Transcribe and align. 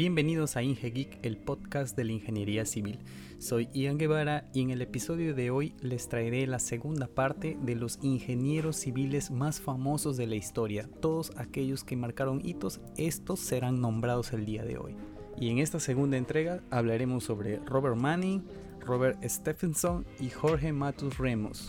Bienvenidos 0.00 0.56
a 0.56 0.62
IngeGeek, 0.62 1.18
el 1.26 1.36
podcast 1.36 1.94
de 1.94 2.04
la 2.04 2.12
ingeniería 2.12 2.64
civil. 2.64 3.00
Soy 3.38 3.68
Ian 3.74 3.98
Guevara 3.98 4.48
y 4.54 4.62
en 4.62 4.70
el 4.70 4.80
episodio 4.80 5.34
de 5.34 5.50
hoy 5.50 5.74
les 5.82 6.08
traeré 6.08 6.46
la 6.46 6.58
segunda 6.58 7.06
parte 7.06 7.58
de 7.60 7.74
los 7.74 7.98
ingenieros 8.00 8.76
civiles 8.76 9.30
más 9.30 9.60
famosos 9.60 10.16
de 10.16 10.26
la 10.26 10.36
historia. 10.36 10.88
Todos 11.02 11.32
aquellos 11.36 11.84
que 11.84 11.96
marcaron 11.96 12.40
hitos, 12.42 12.80
estos 12.96 13.40
serán 13.40 13.82
nombrados 13.82 14.32
el 14.32 14.46
día 14.46 14.64
de 14.64 14.78
hoy. 14.78 14.96
Y 15.38 15.50
en 15.50 15.58
esta 15.58 15.78
segunda 15.78 16.16
entrega 16.16 16.62
hablaremos 16.70 17.24
sobre 17.24 17.58
Robert 17.66 17.96
Manning, 17.98 18.42
Robert 18.80 19.22
Stephenson 19.22 20.06
y 20.18 20.30
Jorge 20.30 20.72
Matus 20.72 21.18
Remos. 21.18 21.68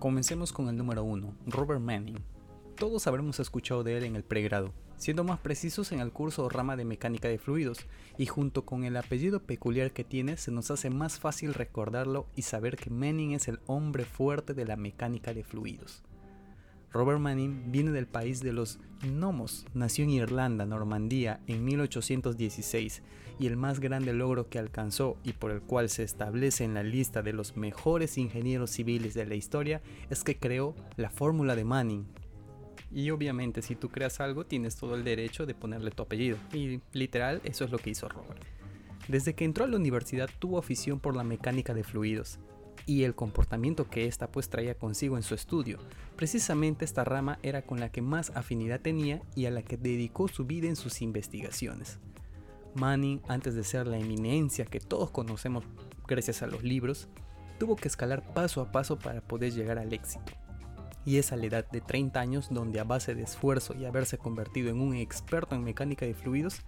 Comencemos 0.00 0.52
con 0.52 0.68
el 0.68 0.76
número 0.76 1.04
1, 1.04 1.32
Robert 1.46 1.80
Manning. 1.80 2.18
Todos 2.74 3.06
habremos 3.06 3.38
escuchado 3.38 3.84
de 3.84 3.98
él 3.98 4.02
en 4.02 4.16
el 4.16 4.24
pregrado, 4.24 4.72
siendo 5.00 5.24
más 5.24 5.40
precisos 5.40 5.92
en 5.92 6.00
el 6.00 6.12
curso 6.12 6.44
o 6.44 6.50
rama 6.50 6.76
de 6.76 6.84
mecánica 6.84 7.26
de 7.26 7.38
fluidos, 7.38 7.86
y 8.18 8.26
junto 8.26 8.66
con 8.66 8.84
el 8.84 8.98
apellido 8.98 9.40
peculiar 9.40 9.92
que 9.92 10.04
tiene 10.04 10.36
se 10.36 10.50
nos 10.50 10.70
hace 10.70 10.90
más 10.90 11.18
fácil 11.18 11.54
recordarlo 11.54 12.26
y 12.36 12.42
saber 12.42 12.76
que 12.76 12.90
Manning 12.90 13.32
es 13.32 13.48
el 13.48 13.60
hombre 13.66 14.04
fuerte 14.04 14.52
de 14.52 14.66
la 14.66 14.76
mecánica 14.76 15.32
de 15.32 15.42
fluidos. 15.42 16.02
Robert 16.92 17.18
Manning 17.18 17.72
viene 17.72 17.92
del 17.92 18.06
país 18.06 18.40
de 18.40 18.52
los 18.52 18.78
gnomos, 19.02 19.64
nació 19.72 20.04
en 20.04 20.10
Irlanda, 20.10 20.66
Normandía, 20.66 21.40
en 21.46 21.64
1816, 21.64 23.02
y 23.38 23.46
el 23.46 23.56
más 23.56 23.80
grande 23.80 24.12
logro 24.12 24.50
que 24.50 24.58
alcanzó 24.58 25.16
y 25.24 25.32
por 25.32 25.50
el 25.50 25.62
cual 25.62 25.88
se 25.88 26.02
establece 26.02 26.64
en 26.64 26.74
la 26.74 26.82
lista 26.82 27.22
de 27.22 27.32
los 27.32 27.56
mejores 27.56 28.18
ingenieros 28.18 28.70
civiles 28.70 29.14
de 29.14 29.24
la 29.24 29.34
historia 29.34 29.80
es 30.10 30.24
que 30.24 30.36
creó 30.36 30.74
la 30.96 31.08
fórmula 31.08 31.56
de 31.56 31.64
Manning, 31.64 32.06
y 32.92 33.10
obviamente 33.10 33.62
si 33.62 33.74
tú 33.74 33.88
creas 33.88 34.20
algo 34.20 34.44
tienes 34.44 34.76
todo 34.76 34.94
el 34.94 35.04
derecho 35.04 35.46
de 35.46 35.54
ponerle 35.54 35.90
tu 35.90 36.02
apellido. 36.02 36.38
Y 36.52 36.80
literal 36.92 37.40
eso 37.44 37.64
es 37.64 37.70
lo 37.70 37.78
que 37.78 37.90
hizo 37.90 38.08
Robert. 38.08 38.42
Desde 39.08 39.34
que 39.34 39.44
entró 39.44 39.64
a 39.64 39.68
la 39.68 39.76
universidad 39.76 40.28
tuvo 40.38 40.58
afición 40.58 41.00
por 41.00 41.16
la 41.16 41.24
mecánica 41.24 41.74
de 41.74 41.84
fluidos 41.84 42.38
y 42.86 43.04
el 43.04 43.14
comportamiento 43.14 43.88
que 43.88 44.06
ésta 44.06 44.30
pues 44.30 44.48
traía 44.48 44.74
consigo 44.74 45.16
en 45.16 45.22
su 45.22 45.34
estudio. 45.34 45.78
Precisamente 46.16 46.84
esta 46.84 47.04
rama 47.04 47.38
era 47.42 47.62
con 47.62 47.80
la 47.80 47.90
que 47.90 48.02
más 48.02 48.30
afinidad 48.34 48.80
tenía 48.80 49.22
y 49.34 49.46
a 49.46 49.50
la 49.50 49.62
que 49.62 49.76
dedicó 49.76 50.28
su 50.28 50.44
vida 50.44 50.68
en 50.68 50.76
sus 50.76 51.02
investigaciones. 51.02 51.98
Manning, 52.74 53.20
antes 53.28 53.54
de 53.54 53.64
ser 53.64 53.86
la 53.86 53.98
eminencia 53.98 54.64
que 54.64 54.80
todos 54.80 55.10
conocemos 55.10 55.64
gracias 56.06 56.42
a 56.42 56.46
los 56.46 56.62
libros, 56.62 57.08
tuvo 57.58 57.76
que 57.76 57.88
escalar 57.88 58.32
paso 58.32 58.60
a 58.60 58.72
paso 58.72 58.98
para 58.98 59.20
poder 59.20 59.52
llegar 59.52 59.78
al 59.78 59.92
éxito 59.92 60.39
y 61.04 61.18
es 61.18 61.32
a 61.32 61.36
la 61.36 61.46
edad 61.46 61.70
de 61.70 61.80
30 61.80 62.20
años 62.20 62.48
donde 62.50 62.80
a 62.80 62.84
base 62.84 63.14
de 63.14 63.22
esfuerzo 63.22 63.74
y 63.74 63.84
haberse 63.84 64.18
convertido 64.18 64.70
en 64.70 64.80
un 64.80 64.94
experto 64.94 65.54
en 65.54 65.64
mecánica 65.64 66.06
de 66.06 66.14
fluidos, 66.14 66.62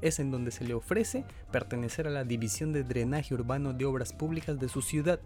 es 0.00 0.18
en 0.20 0.30
donde 0.30 0.50
se 0.50 0.64
le 0.64 0.74
ofrece 0.74 1.24
pertenecer 1.50 2.06
a 2.06 2.10
la 2.10 2.24
División 2.24 2.72
de 2.72 2.84
Drenaje 2.84 3.34
Urbano 3.34 3.72
de 3.72 3.84
Obras 3.84 4.12
Públicas 4.12 4.58
de 4.58 4.68
su 4.68 4.82
ciudad, 4.82 5.20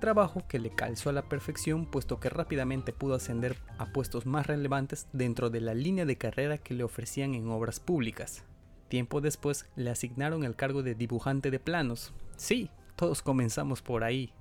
trabajo 0.00 0.44
que 0.48 0.58
le 0.58 0.70
calzó 0.70 1.10
a 1.10 1.12
la 1.12 1.28
perfección 1.28 1.86
puesto 1.86 2.20
que 2.20 2.30
rápidamente 2.30 2.92
pudo 2.92 3.14
ascender 3.14 3.56
a 3.78 3.86
puestos 3.86 4.26
más 4.26 4.46
relevantes 4.46 5.08
dentro 5.12 5.50
de 5.50 5.60
la 5.60 5.74
línea 5.74 6.04
de 6.04 6.16
carrera 6.16 6.58
que 6.58 6.74
le 6.74 6.84
ofrecían 6.84 7.34
en 7.34 7.48
obras 7.48 7.80
públicas. 7.80 8.44
Tiempo 8.88 9.20
después 9.20 9.66
le 9.76 9.90
asignaron 9.90 10.44
el 10.44 10.56
cargo 10.56 10.82
de 10.82 10.94
dibujante 10.94 11.50
de 11.50 11.60
planos. 11.60 12.12
Sí, 12.36 12.70
todos 12.96 13.22
comenzamos 13.22 13.82
por 13.82 14.02
ahí, 14.02 14.32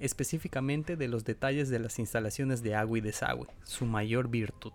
específicamente 0.00 0.96
de 0.96 1.08
los 1.08 1.24
detalles 1.24 1.68
de 1.68 1.78
las 1.78 1.98
instalaciones 1.98 2.62
de 2.62 2.74
agua 2.74 2.98
y 2.98 3.00
desagüe, 3.00 3.46
su 3.62 3.86
mayor 3.86 4.28
virtud, 4.28 4.72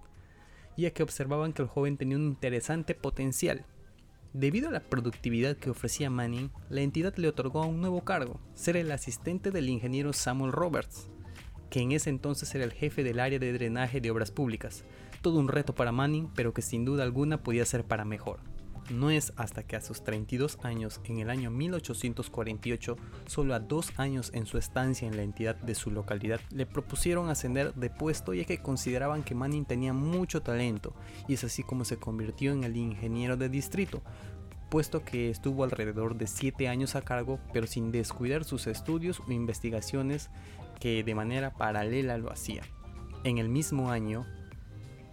ya 0.78 0.92
que 0.92 1.04
observaban 1.04 1.52
que 1.52 1.64
el 1.64 1.68
joven 1.68 1.98
tenía 1.98 2.18
un 2.18 2.26
interesante 2.26 2.96
potencial. 2.96 3.66
Debido 4.34 4.70
a 4.70 4.72
la 4.72 4.82
productividad 4.82 5.56
que 5.58 5.70
ofrecía 5.70 6.10
Manning, 6.10 6.52
la 6.70 6.82
entidad 6.82 7.16
le 7.16 7.28
otorgó 7.28 7.66
un 7.66 7.82
nuevo 7.82 8.04
cargo, 8.04 8.40
ser 8.54 8.78
el 8.78 8.92
asistente 8.92 9.52
del 9.52 9.70
ingeniero 9.70 10.14
Samuel 10.14 10.52
Roberts, 10.52 11.10
que 11.70 11.82
en 11.82 11.92
ese 11.92 12.10
entonces 12.10 12.54
era 12.54 12.64
el 12.64 12.74
jefe 12.74 13.04
del 13.04 13.20
área 13.20 13.40
de 13.40 13.54
drenaje 13.54 14.02
de 14.02 14.12
obras 14.12 14.32
públicas. 14.32 14.84
Todo 15.22 15.40
un 15.40 15.48
reto 15.48 15.74
para 15.74 15.92
Manning, 15.92 16.30
pero 16.36 16.54
que 16.54 16.62
sin 16.62 16.86
duda 16.86 17.04
alguna 17.04 17.44
podía 17.44 17.66
ser 17.66 17.84
para 17.84 18.06
mejor. 18.06 18.40
No 18.92 19.10
es 19.10 19.34
hasta 19.36 19.64
que 19.64 19.76
a 19.76 19.82
sus 19.82 20.04
32 20.04 20.60
años, 20.62 21.02
en 21.06 21.18
el 21.18 21.32
año 21.32 21.50
1848, 21.50 22.96
solo 23.26 23.56
a 23.56 23.60
dos 23.60 23.92
años 23.98 24.30
en 24.36 24.46
su 24.46 24.60
estancia 24.60 25.08
en 25.08 25.18
la 25.18 25.24
entidad 25.24 25.56
de 25.56 25.74
su 25.74 25.90
localidad, 25.90 26.40
le 26.52 26.68
propusieron 26.68 27.30
ascender 27.30 27.74
de 27.74 27.90
puesto 27.90 28.36
ya 28.36 28.46
que 28.46 28.62
consideraban 28.62 29.24
que 29.24 29.34
Manning 29.34 29.66
tenía 29.66 29.92
mucho 29.92 30.44
talento, 30.44 30.94
y 31.28 31.34
es 31.34 31.44
así 31.44 31.64
como 31.64 31.84
se 31.84 31.98
convirtió 31.98 32.52
en 32.52 32.64
el 32.64 32.78
ingeniero 32.78 33.38
de 33.38 33.50
distrito, 33.50 34.04
puesto 34.70 35.04
que 35.04 35.32
estuvo 35.32 35.64
alrededor 35.64 36.16
de 36.16 36.28
7 36.28 36.68
años 36.68 36.96
a 36.96 37.02
cargo, 37.02 37.40
pero 37.54 37.66
sin 37.66 37.92
descuidar 37.92 38.44
sus 38.44 38.68
estudios 38.68 39.20
o 39.28 39.32
investigaciones 39.32 40.30
que 40.80 41.04
de 41.04 41.16
manera 41.16 41.54
paralela 41.54 42.20
lo 42.20 42.32
hacía. 42.32 42.62
En 43.24 43.40
el 43.40 43.50
mismo 43.50 43.90
año, 43.90 44.28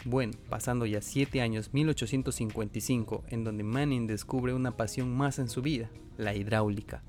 bueno, 0.05 0.33
pasando 0.49 0.85
ya 0.87 1.01
7 1.01 1.41
años, 1.41 1.73
1855, 1.73 3.25
en 3.29 3.45
donde 3.45 3.63
Manning 3.63 4.07
descubre 4.07 4.53
una 4.53 4.77
pasión 4.77 5.15
más 5.15 5.39
en 5.39 5.49
su 5.49 5.63
vida, 5.63 5.91
la 6.17 6.35
hidráulica. 6.35 7.03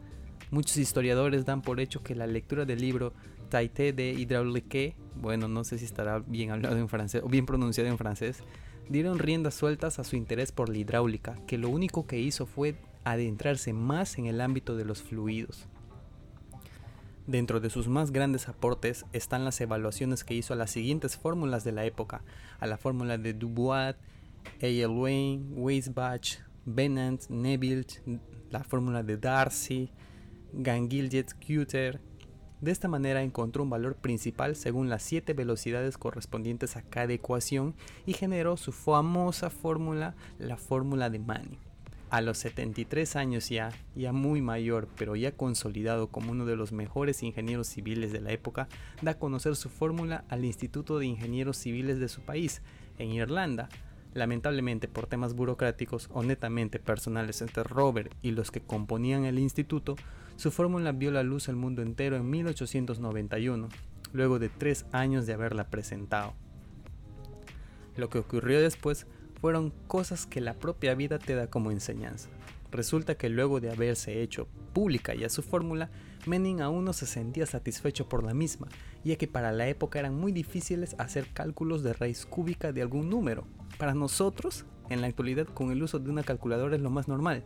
Muchos 0.51 0.77
historiadores 0.77 1.45
dan 1.45 1.63
por 1.63 1.79
hecho 1.79 2.03
que 2.03 2.13
la 2.13 2.27
lectura 2.27 2.65
del 2.65 2.81
libro 2.81 3.13
Taité 3.49 3.93
de 3.93 4.13
Hydraulique, 4.13 4.95
bueno, 5.15 5.47
no 5.47 5.63
sé 5.63 5.79
si 5.79 5.85
estará 5.85 6.19
bien 6.19 6.51
hablado 6.51 6.77
en 6.77 6.89
francés 6.89 7.23
o 7.23 7.29
bien 7.29 7.45
pronunciado 7.45 7.89
en 7.89 7.97
francés, 7.97 8.43
dieron 8.89 9.17
riendas 9.17 9.55
sueltas 9.55 9.97
a 9.97 10.03
su 10.03 10.15
interés 10.15 10.51
por 10.51 10.69
la 10.69 10.77
hidráulica, 10.77 11.35
que 11.47 11.57
lo 11.57 11.69
único 11.69 12.05
que 12.05 12.19
hizo 12.19 12.45
fue 12.45 12.75
adentrarse 13.03 13.73
más 13.73 14.17
en 14.17 14.27
el 14.27 14.41
ámbito 14.41 14.75
de 14.75 14.85
los 14.85 15.01
fluidos. 15.01 15.67
Dentro 17.28 17.61
de 17.61 17.69
sus 17.69 17.88
más 17.88 18.11
grandes 18.11 18.50
aportes 18.50 19.06
están 19.13 19.45
las 19.45 19.61
evaluaciones 19.61 20.25
que 20.25 20.34
hizo 20.34 20.53
a 20.53 20.57
las 20.57 20.72
siguientes 20.72 21.16
fórmulas 21.16 21.63
de 21.63 21.72
la 21.72 21.85
época, 21.85 22.22
a 22.59 22.67
la 22.67 22.78
fórmula 22.78 23.17
de 23.17 23.34
Dubois, 23.34 23.95
A.L. 24.61 24.88
Wayne, 24.88 25.45
Weisbach, 25.51 26.39
Bennett, 26.66 27.29
Neville, 27.29 27.85
la 28.50 28.66
fórmula 28.66 29.03
de 29.03 29.16
Darcy, 29.16 29.89
Gangiljet 30.51 31.34
Cutter. 31.35 32.01
De 32.59 32.72
esta 32.72 32.89
manera 32.89 33.23
encontró 33.23 33.63
un 33.63 33.69
valor 33.69 33.95
principal 33.95 34.57
según 34.57 34.90
las 34.90 35.03
siete 35.03 35.34
velocidades 35.34 35.97
correspondientes 35.97 36.75
a 36.75 36.81
cada 36.81 37.13
ecuación 37.13 37.73
y 38.05 38.13
generó 38.13 38.57
su 38.57 38.73
famosa 38.73 39.50
fórmula, 39.50 40.17
la 40.40 40.57
fórmula 40.57 41.09
de 41.09 41.19
Manning. 41.19 41.72
A 42.13 42.22
los 42.22 42.38
73 42.38 43.16
años 43.16 43.50
ya, 43.50 43.72
ya 43.96 44.13
muy 44.13 44.40
mayor, 44.40 44.88
pero 45.00 45.16
ya 45.16 45.31
consolidado 45.31 46.09
como 46.09 46.31
uno 46.31 46.46
de 46.46 46.56
los 46.56 46.72
mejores 46.72 47.24
ingenieros 47.24 47.66
civiles 47.66 48.12
de 48.12 48.22
la 48.22 48.31
época, 48.31 48.68
da 49.01 49.13
a 49.13 49.18
conocer 49.18 49.56
su 49.56 49.68
fórmula 49.68 50.23
al 50.29 50.46
Instituto 50.46 51.00
de 51.00 51.07
Ingenieros 51.07 51.57
Civiles 51.57 52.00
de 52.00 52.07
su 52.09 52.22
país, 52.22 52.62
en 53.00 53.09
Irlanda. 53.13 53.68
Lamentablemente 54.13 54.88
por 54.88 55.07
temas 55.07 55.34
burocráticos 55.34 56.07
o 56.13 56.22
netamente 56.22 56.78
personales 56.78 57.41
entre 57.41 57.63
Robert 57.63 58.13
y 58.22 58.29
los 58.29 58.52
que 58.52 58.62
componían 58.62 59.25
el 59.25 59.40
instituto, 59.40 59.96
su 60.35 60.52
fórmula 60.52 60.91
vio 60.91 61.09
la 61.09 61.23
luz 61.23 61.50
al 61.50 61.56
mundo 61.56 61.81
entero 61.81 62.16
en 62.16 62.29
1891, 62.29 63.69
luego 64.12 64.38
de 64.38 64.50
tres 64.50 64.85
años 64.91 65.25
de 65.25 65.34
haberla 65.34 65.72
presentado. 65.72 66.35
Lo 67.97 68.09
que 68.12 68.19
ocurrió 68.19 68.62
después 68.62 69.07
fueron 69.43 69.73
cosas 69.87 70.25
que 70.25 70.39
la 70.39 70.53
propia 70.53 70.95
vida 70.95 71.19
te 71.19 71.35
da 71.35 71.47
como 71.47 71.69
enseñanza. 71.69 72.29
Resulta 72.71 73.15
que 73.15 73.27
luego 73.27 73.59
de 73.59 73.69
haberse 73.69 74.21
hecho 74.21 74.47
pública 74.71 75.13
ya 75.15 75.27
su 75.27 75.43
fórmula, 75.43 75.89
Manning 76.25 76.61
aún 76.61 76.85
no 76.85 76.93
se 76.93 77.05
sentía 77.05 77.45
satisfecho 77.45 78.07
por 78.07 78.23
la 78.23 78.33
misma, 78.33 78.69
ya 79.03 79.17
que 79.17 79.27
para 79.27 79.51
la 79.51 79.67
época 79.67 79.99
eran 79.99 80.15
muy 80.15 80.31
difíciles 80.31 80.95
hacer 80.97 81.27
cálculos 81.33 81.83
de 81.83 81.91
raíz 81.91 82.25
cúbica 82.25 82.71
de 82.71 82.83
algún 82.83 83.09
número. 83.09 83.45
Para 83.77 83.93
nosotros, 83.93 84.63
en 84.89 85.01
la 85.01 85.07
actualidad 85.07 85.47
con 85.47 85.71
el 85.71 85.83
uso 85.83 85.99
de 85.99 86.09
una 86.09 86.23
calculadora 86.23 86.77
es 86.77 86.81
lo 86.81 86.89
más 86.89 87.09
normal. 87.09 87.43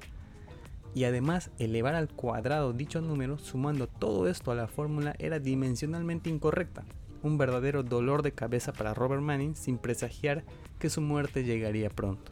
Y 0.93 1.05
además, 1.05 1.49
elevar 1.57 1.95
al 1.95 2.09
cuadrado 2.09 2.73
dicho 2.73 3.01
número 3.01 3.39
sumando 3.39 3.87
todo 3.87 4.27
esto 4.27 4.51
a 4.51 4.55
la 4.55 4.67
fórmula 4.67 5.15
era 5.17 5.39
dimensionalmente 5.39 6.29
incorrecta, 6.29 6.85
un 7.23 7.37
verdadero 7.37 7.83
dolor 7.83 8.21
de 8.21 8.31
cabeza 8.31 8.73
para 8.73 8.93
Robert 8.93 9.21
Manning 9.21 9.55
sin 9.55 9.77
presagiar 9.77 10.43
que 10.79 10.89
su 10.89 11.01
muerte 11.01 11.43
llegaría 11.43 11.89
pronto. 11.89 12.31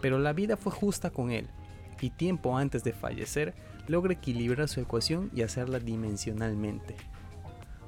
Pero 0.00 0.18
la 0.18 0.32
vida 0.32 0.56
fue 0.56 0.72
justa 0.72 1.10
con 1.10 1.30
él, 1.30 1.48
y 2.00 2.10
tiempo 2.10 2.56
antes 2.56 2.84
de 2.84 2.92
fallecer 2.92 3.54
logra 3.88 4.12
equilibrar 4.12 4.68
su 4.68 4.80
ecuación 4.80 5.30
y 5.34 5.42
hacerla 5.42 5.78
dimensionalmente. 5.78 6.96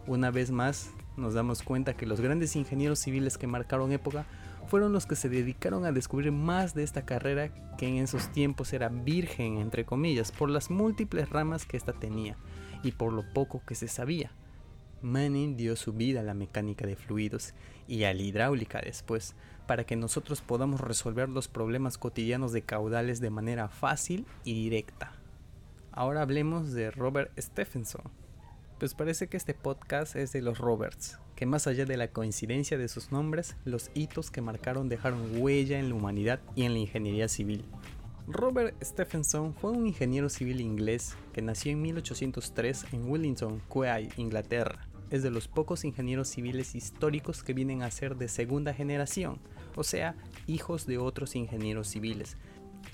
Una 0.06 0.30
vez 0.30 0.50
más, 0.50 0.90
nos 1.16 1.34
damos 1.34 1.62
cuenta 1.62 1.94
que 1.94 2.06
los 2.06 2.20
grandes 2.20 2.56
ingenieros 2.56 2.98
civiles 2.98 3.38
que 3.38 3.46
marcaron 3.46 3.92
época 3.92 4.26
fueron 4.66 4.92
los 4.92 5.06
que 5.06 5.16
se 5.16 5.28
dedicaron 5.28 5.84
a 5.84 5.92
descubrir 5.92 6.32
más 6.32 6.74
de 6.74 6.82
esta 6.82 7.04
carrera 7.04 7.50
que 7.76 7.88
en 7.88 7.96
esos 7.98 8.28
tiempos 8.32 8.72
era 8.72 8.88
virgen, 8.88 9.58
entre 9.58 9.84
comillas, 9.84 10.32
por 10.32 10.50
las 10.50 10.70
múltiples 10.70 11.30
ramas 11.30 11.66
que 11.66 11.76
ésta 11.76 11.92
tenía 11.92 12.36
y 12.82 12.92
por 12.92 13.12
lo 13.12 13.22
poco 13.32 13.62
que 13.66 13.74
se 13.74 13.88
sabía. 13.88 14.30
Manning 15.02 15.56
dio 15.56 15.76
su 15.76 15.92
vida 15.92 16.20
a 16.20 16.24
la 16.24 16.34
mecánica 16.34 16.86
de 16.86 16.96
fluidos 16.96 17.54
y 17.86 18.04
a 18.04 18.14
la 18.14 18.22
hidráulica 18.22 18.80
después, 18.80 19.34
para 19.66 19.84
que 19.84 19.96
nosotros 19.96 20.40
podamos 20.40 20.80
resolver 20.80 21.28
los 21.28 21.48
problemas 21.48 21.98
cotidianos 21.98 22.52
de 22.52 22.62
caudales 22.62 23.20
de 23.20 23.30
manera 23.30 23.68
fácil 23.68 24.26
y 24.44 24.54
directa. 24.54 25.12
Ahora 25.92 26.22
hablemos 26.22 26.72
de 26.72 26.90
Robert 26.90 27.30
Stephenson. 27.38 28.02
Pues 28.78 28.94
parece 28.94 29.28
que 29.28 29.38
este 29.38 29.54
podcast 29.54 30.16
es 30.16 30.32
de 30.32 30.42
los 30.42 30.58
Roberts, 30.58 31.18
que 31.34 31.46
más 31.46 31.66
allá 31.66 31.86
de 31.86 31.96
la 31.96 32.08
coincidencia 32.08 32.76
de 32.76 32.88
sus 32.88 33.10
nombres, 33.10 33.56
los 33.64 33.90
hitos 33.94 34.30
que 34.30 34.42
marcaron 34.42 34.88
dejaron 34.88 35.40
huella 35.40 35.78
en 35.78 35.88
la 35.88 35.94
humanidad 35.94 36.40
y 36.54 36.64
en 36.64 36.74
la 36.74 36.80
ingeniería 36.80 37.28
civil. 37.28 37.64
Robert 38.28 38.74
Stephenson 38.82 39.54
fue 39.54 39.70
un 39.70 39.86
ingeniero 39.86 40.28
civil 40.28 40.60
inglés 40.60 41.16
que 41.32 41.42
nació 41.42 41.70
en 41.70 41.80
1803 41.82 42.86
en 42.92 43.08
Wellington, 43.08 43.62
Quay, 43.68 44.08
Inglaterra. 44.16 44.88
Es 45.10 45.22
de 45.22 45.30
los 45.30 45.46
pocos 45.46 45.84
ingenieros 45.84 46.26
civiles 46.26 46.74
históricos 46.74 47.44
que 47.44 47.52
vienen 47.52 47.82
a 47.82 47.90
ser 47.92 48.16
de 48.16 48.26
segunda 48.26 48.74
generación, 48.74 49.38
o 49.76 49.84
sea, 49.84 50.16
hijos 50.48 50.86
de 50.86 50.98
otros 50.98 51.36
ingenieros 51.36 51.86
civiles. 51.86 52.36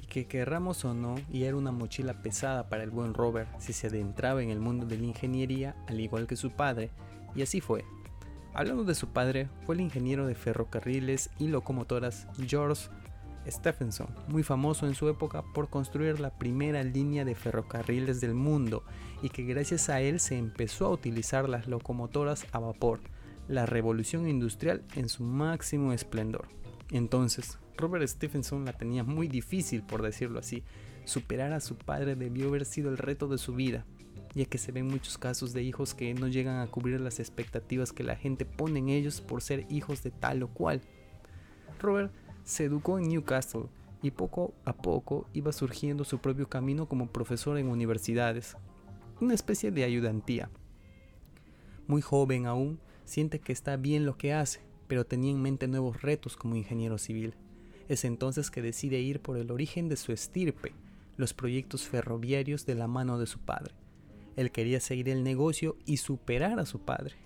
Y 0.02 0.06
que 0.06 0.26
querramos 0.26 0.84
o 0.84 0.92
no, 0.92 1.14
y 1.32 1.44
era 1.44 1.56
una 1.56 1.72
mochila 1.72 2.22
pesada 2.22 2.68
para 2.68 2.82
el 2.82 2.90
buen 2.90 3.14
Robert 3.14 3.48
si 3.58 3.72
se 3.72 3.86
adentraba 3.86 4.42
en 4.42 4.50
el 4.50 4.60
mundo 4.60 4.84
de 4.84 4.98
la 4.98 5.06
ingeniería 5.06 5.74
al 5.88 5.98
igual 5.98 6.26
que 6.26 6.36
su 6.36 6.50
padre, 6.50 6.90
y 7.34 7.40
así 7.40 7.62
fue. 7.62 7.86
Hablando 8.52 8.84
de 8.84 8.94
su 8.94 9.08
padre, 9.08 9.48
fue 9.64 9.76
el 9.76 9.80
ingeniero 9.80 10.26
de 10.26 10.34
ferrocarriles 10.34 11.30
y 11.38 11.48
locomotoras 11.48 12.28
George 12.46 12.90
Stephenson, 13.48 14.08
muy 14.28 14.42
famoso 14.42 14.86
en 14.86 14.94
su 14.94 15.08
época 15.08 15.42
por 15.42 15.68
construir 15.68 16.20
la 16.20 16.30
primera 16.30 16.82
línea 16.82 17.24
de 17.24 17.34
ferrocarriles 17.34 18.20
del 18.20 18.34
mundo 18.34 18.84
y 19.22 19.28
que 19.28 19.44
gracias 19.44 19.88
a 19.88 20.00
él 20.00 20.20
se 20.20 20.36
empezó 20.36 20.86
a 20.86 20.90
utilizar 20.90 21.48
las 21.48 21.66
locomotoras 21.66 22.46
a 22.52 22.58
vapor, 22.58 23.00
la 23.48 23.66
revolución 23.66 24.28
industrial 24.28 24.82
en 24.94 25.08
su 25.08 25.24
máximo 25.24 25.92
esplendor. 25.92 26.48
Entonces, 26.90 27.58
Robert 27.76 28.06
Stephenson 28.06 28.64
la 28.64 28.72
tenía 28.72 29.02
muy 29.02 29.28
difícil, 29.28 29.82
por 29.82 30.02
decirlo 30.02 30.38
así. 30.38 30.62
Superar 31.04 31.52
a 31.52 31.60
su 31.60 31.76
padre 31.76 32.14
debió 32.14 32.48
haber 32.48 32.64
sido 32.64 32.90
el 32.90 32.98
reto 32.98 33.28
de 33.28 33.38
su 33.38 33.54
vida, 33.54 33.84
ya 34.34 34.44
que 34.44 34.58
se 34.58 34.72
ven 34.72 34.86
muchos 34.86 35.18
casos 35.18 35.52
de 35.52 35.62
hijos 35.62 35.94
que 35.94 36.14
no 36.14 36.28
llegan 36.28 36.60
a 36.60 36.66
cubrir 36.68 37.00
las 37.00 37.18
expectativas 37.18 37.92
que 37.92 38.04
la 38.04 38.16
gente 38.16 38.44
pone 38.44 38.78
en 38.78 38.88
ellos 38.88 39.20
por 39.20 39.42
ser 39.42 39.66
hijos 39.68 40.02
de 40.02 40.10
tal 40.10 40.42
o 40.42 40.48
cual. 40.48 40.80
Robert 41.80 42.12
se 42.44 42.64
educó 42.64 42.98
en 42.98 43.08
Newcastle 43.08 43.66
y 44.02 44.10
poco 44.10 44.52
a 44.64 44.72
poco 44.72 45.26
iba 45.32 45.52
surgiendo 45.52 46.04
su 46.04 46.18
propio 46.18 46.48
camino 46.48 46.86
como 46.86 47.06
profesor 47.06 47.58
en 47.58 47.68
universidades, 47.68 48.56
una 49.20 49.34
especie 49.34 49.70
de 49.70 49.84
ayudantía. 49.84 50.50
Muy 51.86 52.02
joven 52.02 52.46
aún, 52.46 52.80
siente 53.04 53.38
que 53.38 53.52
está 53.52 53.76
bien 53.76 54.04
lo 54.04 54.16
que 54.16 54.32
hace, 54.32 54.60
pero 54.88 55.06
tenía 55.06 55.30
en 55.30 55.40
mente 55.40 55.68
nuevos 55.68 56.02
retos 56.02 56.36
como 56.36 56.56
ingeniero 56.56 56.98
civil. 56.98 57.34
Es 57.88 58.04
entonces 58.04 58.50
que 58.50 58.62
decide 58.62 59.00
ir 59.00 59.20
por 59.20 59.36
el 59.36 59.50
origen 59.50 59.88
de 59.88 59.96
su 59.96 60.12
estirpe, 60.12 60.72
los 61.16 61.34
proyectos 61.34 61.86
ferroviarios 61.86 62.66
de 62.66 62.74
la 62.74 62.88
mano 62.88 63.18
de 63.18 63.26
su 63.26 63.38
padre. 63.38 63.74
Él 64.36 64.50
quería 64.50 64.80
seguir 64.80 65.08
el 65.08 65.22
negocio 65.22 65.76
y 65.84 65.98
superar 65.98 66.58
a 66.58 66.66
su 66.66 66.80
padre. 66.80 67.16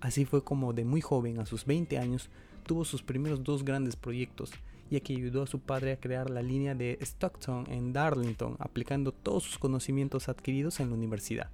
Así 0.00 0.24
fue 0.24 0.44
como 0.44 0.72
de 0.72 0.84
muy 0.84 1.00
joven, 1.00 1.38
a 1.38 1.46
sus 1.46 1.64
20 1.64 1.98
años, 1.98 2.30
tuvo 2.62 2.84
sus 2.84 3.02
primeros 3.02 3.44
dos 3.44 3.64
grandes 3.64 3.96
proyectos, 3.96 4.52
ya 4.90 5.00
que 5.00 5.14
ayudó 5.14 5.42
a 5.42 5.46
su 5.46 5.58
padre 5.58 5.92
a 5.92 6.00
crear 6.00 6.30
la 6.30 6.42
línea 6.42 6.74
de 6.74 6.98
Stockton 7.00 7.66
en 7.70 7.92
Darlington, 7.92 8.56
aplicando 8.58 9.12
todos 9.12 9.44
sus 9.44 9.58
conocimientos 9.58 10.28
adquiridos 10.28 10.80
en 10.80 10.90
la 10.90 10.96
universidad. 10.96 11.50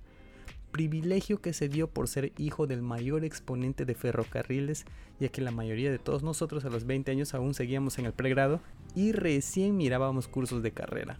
Privilegio 0.73 1.41
que 1.41 1.53
se 1.53 1.69
dio 1.69 1.89
por 1.89 2.09
ser 2.09 2.33
hijo 2.37 2.67
del 2.67 2.83
mayor 2.83 3.25
exponente 3.25 3.85
de 3.85 3.95
ferrocarriles, 3.95 4.85
ya 5.19 5.29
que 5.29 5.41
la 5.41 5.51
mayoría 5.51 5.91
de 5.91 5.99
todos 5.99 6.23
nosotros 6.23 6.65
a 6.65 6.71
los 6.71 6.85
20 6.85 7.11
años 7.11 7.33
aún 7.33 7.55
seguíamos 7.55 7.99
en 7.99 8.07
el 8.07 8.13
pregrado 8.13 8.61
y 8.95 9.13
recién 9.13 9.77
mirábamos 9.77 10.29
cursos 10.29 10.63
de 10.63 10.73
carrera. 10.73 11.19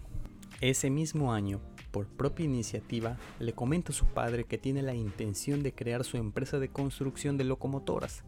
Ese 0.61 0.91
mismo 0.91 1.33
año, 1.33 1.61
por 1.93 2.07
propia 2.07 2.45
iniciativa, 2.45 3.17
le 3.39 3.53
comenta 3.53 3.93
a 3.93 3.95
su 3.95 4.07
padre 4.07 4.45
que 4.45 4.59
tiene 4.59 4.83
la 4.83 4.95
intención 4.95 5.63
de 5.63 5.73
crear 5.73 6.05
su 6.05 6.17
empresa 6.17 6.59
de 6.59 6.69
construcción 6.69 7.37
de 7.39 7.45
locomotoras. 7.45 8.25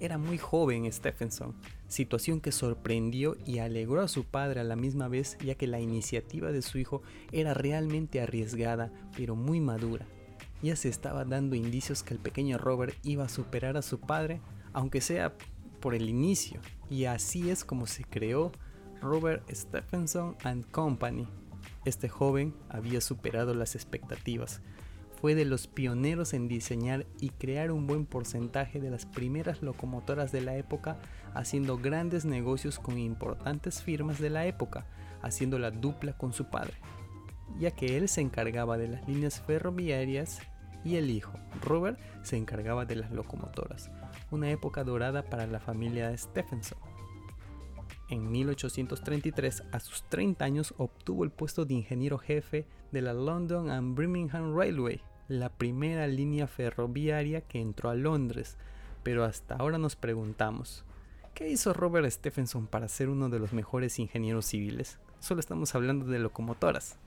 Era 0.00 0.16
muy 0.16 0.38
joven 0.38 0.90
Stephenson, 0.90 1.54
situación 1.86 2.40
que 2.40 2.52
sorprendió 2.52 3.36
y 3.44 3.58
alegró 3.58 4.00
a 4.00 4.08
su 4.08 4.24
padre 4.24 4.60
a 4.60 4.64
la 4.64 4.74
misma 4.74 5.08
vez 5.08 5.36
ya 5.44 5.56
que 5.56 5.66
la 5.66 5.78
iniciativa 5.78 6.52
de 6.52 6.62
su 6.62 6.78
hijo 6.78 7.02
era 7.32 7.52
realmente 7.52 8.22
arriesgada 8.22 8.90
pero 9.14 9.36
muy 9.36 9.60
madura. 9.60 10.06
Ya 10.62 10.74
se 10.74 10.88
estaba 10.88 11.26
dando 11.26 11.54
indicios 11.54 12.02
que 12.02 12.14
el 12.14 12.20
pequeño 12.20 12.56
Robert 12.56 12.94
iba 13.02 13.24
a 13.24 13.28
superar 13.28 13.76
a 13.76 13.82
su 13.82 14.00
padre, 14.00 14.40
aunque 14.72 15.02
sea 15.02 15.34
por 15.80 15.94
el 15.94 16.08
inicio, 16.08 16.60
y 16.88 17.04
así 17.04 17.50
es 17.50 17.62
como 17.62 17.86
se 17.86 18.04
creó 18.04 18.52
Robert 19.02 19.42
Stephenson 19.50 20.34
and 20.44 20.70
Company. 20.70 21.26
Este 21.84 22.08
joven 22.08 22.54
había 22.70 23.02
superado 23.02 23.52
las 23.52 23.74
expectativas, 23.74 24.62
fue 25.20 25.34
de 25.34 25.44
los 25.44 25.66
pioneros 25.66 26.32
en 26.32 26.48
diseñar 26.48 27.06
y 27.20 27.28
crear 27.30 27.70
un 27.72 27.86
buen 27.86 28.06
porcentaje 28.06 28.80
de 28.80 28.90
las 28.90 29.04
primeras 29.04 29.60
locomotoras 29.60 30.32
de 30.32 30.40
la 30.40 30.56
época, 30.56 30.98
haciendo 31.34 31.76
grandes 31.76 32.24
negocios 32.24 32.78
con 32.78 32.98
importantes 32.98 33.82
firmas 33.82 34.18
de 34.18 34.30
la 34.30 34.46
época, 34.46 34.86
haciendo 35.20 35.58
la 35.58 35.70
dupla 35.70 36.14
con 36.14 36.32
su 36.32 36.46
padre, 36.46 36.74
ya 37.58 37.70
que 37.70 37.98
él 37.98 38.08
se 38.08 38.22
encargaba 38.22 38.78
de 38.78 38.88
las 38.88 39.06
líneas 39.06 39.42
ferroviarias 39.42 40.40
y 40.84 40.96
el 40.96 41.10
hijo, 41.10 41.32
Robert, 41.62 41.98
se 42.22 42.38
encargaba 42.38 42.86
de 42.86 42.96
las 42.96 43.10
locomotoras, 43.10 43.90
una 44.30 44.50
época 44.50 44.84
dorada 44.84 45.22
para 45.22 45.46
la 45.46 45.60
familia 45.60 46.16
Stephenson. 46.16 46.78
En 48.08 48.30
1833, 48.32 49.64
a 49.70 49.80
sus 49.80 50.02
30 50.08 50.44
años, 50.44 50.74
obtuvo 50.78 51.24
el 51.24 51.30
puesto 51.30 51.66
de 51.66 51.74
ingeniero 51.74 52.18
jefe 52.18 52.66
de 52.90 53.02
la 53.02 53.12
London 53.12 53.70
and 53.70 53.96
Birmingham 53.96 54.56
Railway, 54.56 55.00
la 55.30 55.48
primera 55.48 56.08
línea 56.08 56.48
ferroviaria 56.48 57.40
que 57.40 57.60
entró 57.60 57.88
a 57.88 57.94
Londres, 57.94 58.56
pero 59.04 59.24
hasta 59.24 59.54
ahora 59.54 59.78
nos 59.78 59.94
preguntamos, 59.94 60.84
¿qué 61.34 61.48
hizo 61.48 61.72
Robert 61.72 62.10
Stephenson 62.10 62.66
para 62.66 62.88
ser 62.88 63.08
uno 63.08 63.28
de 63.28 63.38
los 63.38 63.52
mejores 63.52 64.00
ingenieros 64.00 64.46
civiles? 64.46 64.98
Solo 65.20 65.38
estamos 65.38 65.72
hablando 65.76 66.06
de 66.06 66.18
locomotoras. 66.18 66.98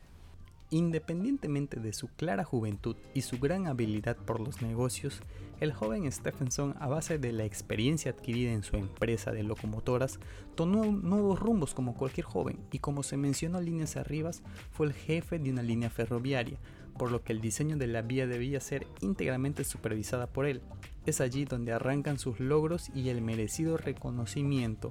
Independientemente 0.70 1.82
de 1.82 1.92
su 1.92 2.08
clara 2.08 2.46
juventud 2.46 2.96
y 3.14 3.24
su 3.24 3.40
gran 3.40 3.68
habilidad 3.68 4.16
por 4.16 4.40
los 4.40 4.62
negocios, 4.62 5.20
el 5.60 5.74
joven 5.74 6.10
Stephenson, 6.10 6.76
a 6.80 6.88
base 6.88 7.20
de 7.20 7.34
la 7.34 7.44
experiencia 7.44 8.12
adquirida 8.12 8.54
en 8.54 8.64
su 8.64 8.78
empresa 8.78 9.34
de 9.34 9.44
locomotoras, 9.44 10.18
tomó 10.56 10.86
nuevos 10.86 11.40
rumbos 11.40 11.74
como 11.74 11.94
cualquier 11.96 12.26
joven 12.26 12.58
y 12.72 12.80
como 12.80 13.04
se 13.04 13.18
mencionó 13.18 13.60
líneas 13.60 13.98
arribas, 13.98 14.42
fue 14.72 14.88
el 14.88 14.94
jefe 14.94 15.40
de 15.40 15.52
una 15.52 15.62
línea 15.62 15.90
ferroviaria, 15.90 16.58
por 17.04 17.12
lo 17.12 17.22
que 17.22 17.34
el 17.34 17.42
diseño 17.42 17.76
de 17.76 17.88
la 17.88 18.02
vía 18.02 18.28
debía 18.28 18.62
ser 18.62 18.88
íntegramente 19.02 19.66
supervisada 19.66 20.26
por 20.26 20.46
él. 20.46 20.62
Es 21.06 21.20
allí 21.20 21.44
donde 21.44 21.74
arrancan 21.74 22.18
sus 22.18 22.40
logros 22.40 22.90
y 22.96 23.10
el 23.10 23.22
merecido 23.22 23.76
reconocimiento. 23.76 24.90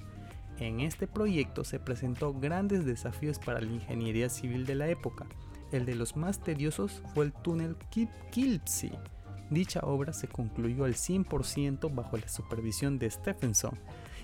En 0.58 0.80
este 0.80 1.06
proyecto 1.06 1.64
se 1.64 1.80
presentó 1.80 2.34
grandes 2.34 2.84
desafíos 2.84 3.38
para 3.38 3.62
la 3.62 3.72
ingeniería 3.72 4.28
civil 4.28 4.66
de 4.66 4.74
la 4.74 4.88
época, 4.88 5.24
el 5.70 5.86
de 5.86 5.94
los 5.94 6.14
más 6.14 6.38
tediosos 6.38 7.02
fue 7.14 7.24
el 7.24 7.32
túnel 7.32 7.76
Kilpsey. 8.30 8.92
Dicha 9.48 9.80
obra 9.80 10.12
se 10.12 10.28
concluyó 10.28 10.84
al 10.84 10.96
100% 10.96 11.94
bajo 11.94 12.18
la 12.18 12.28
supervisión 12.28 12.98
de 12.98 13.10
Stephenson, 13.10 13.78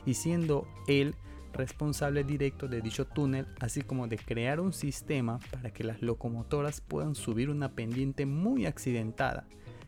y 0.04 0.12
siendo 0.12 0.68
él 0.88 1.14
responsable 1.52 2.24
directo 2.24 2.68
de 2.68 2.80
dicho 2.80 3.06
túnel, 3.06 3.46
así 3.60 3.82
como 3.82 4.08
de 4.08 4.18
crear 4.18 4.60
un 4.60 4.72
sistema 4.72 5.38
para 5.50 5.70
que 5.72 5.84
las 5.84 6.02
locomotoras 6.02 6.80
puedan 6.80 7.14
subir 7.14 7.50
una 7.50 7.72
pendiente 7.72 8.26
muy 8.26 8.66
accidentada, 8.66 9.46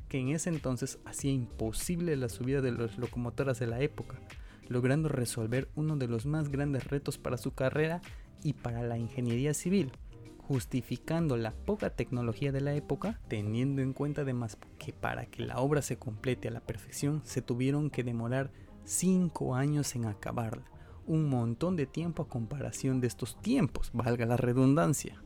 que 0.08 0.18
en 0.18 0.28
ese 0.30 0.50
entonces 0.50 0.98
hacía 1.04 1.32
imposible 1.32 2.16
la 2.16 2.28
subida 2.28 2.60
de 2.60 2.72
las 2.72 2.98
locomotoras 2.98 3.58
de 3.58 3.66
la 3.66 3.80
época, 3.80 4.20
logrando 4.68 5.08
resolver 5.08 5.68
uno 5.74 5.96
de 5.96 6.08
los 6.08 6.26
más 6.26 6.48
grandes 6.48 6.86
retos 6.88 7.18
para 7.18 7.38
su 7.38 7.54
carrera 7.54 8.00
y 8.42 8.54
para 8.54 8.82
la 8.82 8.98
ingeniería 8.98 9.54
civil, 9.54 9.92
justificando 10.38 11.36
la 11.36 11.52
poca 11.52 11.90
tecnología 11.90 12.50
de 12.52 12.60
la 12.60 12.74
época, 12.74 13.20
teniendo 13.28 13.82
en 13.82 13.92
cuenta 13.92 14.22
además 14.22 14.58
que 14.78 14.92
para 14.92 15.26
que 15.26 15.44
la 15.44 15.58
obra 15.58 15.82
se 15.82 15.96
complete 15.96 16.48
a 16.48 16.50
la 16.50 16.60
perfección 16.60 17.22
se 17.24 17.42
tuvieron 17.42 17.90
que 17.90 18.02
demorar 18.02 18.50
5 18.84 19.54
años 19.54 19.94
en 19.94 20.06
acabarla, 20.06 20.64
un 21.10 21.28
montón 21.28 21.74
de 21.74 21.86
tiempo 21.86 22.22
a 22.22 22.28
comparación 22.28 23.00
de 23.00 23.08
estos 23.08 23.36
tiempos, 23.42 23.90
valga 23.92 24.26
la 24.26 24.36
redundancia. 24.36 25.20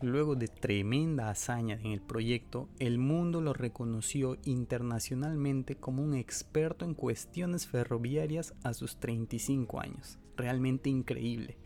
Luego 0.00 0.36
de 0.36 0.46
tremenda 0.46 1.28
hazaña 1.28 1.74
en 1.74 1.90
el 1.90 2.00
proyecto, 2.00 2.68
el 2.78 2.98
mundo 2.98 3.40
lo 3.40 3.52
reconoció 3.52 4.36
internacionalmente 4.44 5.74
como 5.74 6.04
un 6.04 6.14
experto 6.14 6.84
en 6.84 6.94
cuestiones 6.94 7.66
ferroviarias 7.66 8.54
a 8.62 8.74
sus 8.74 8.98
35 8.98 9.80
años. 9.80 10.20
Realmente 10.36 10.88
increíble. 10.88 11.58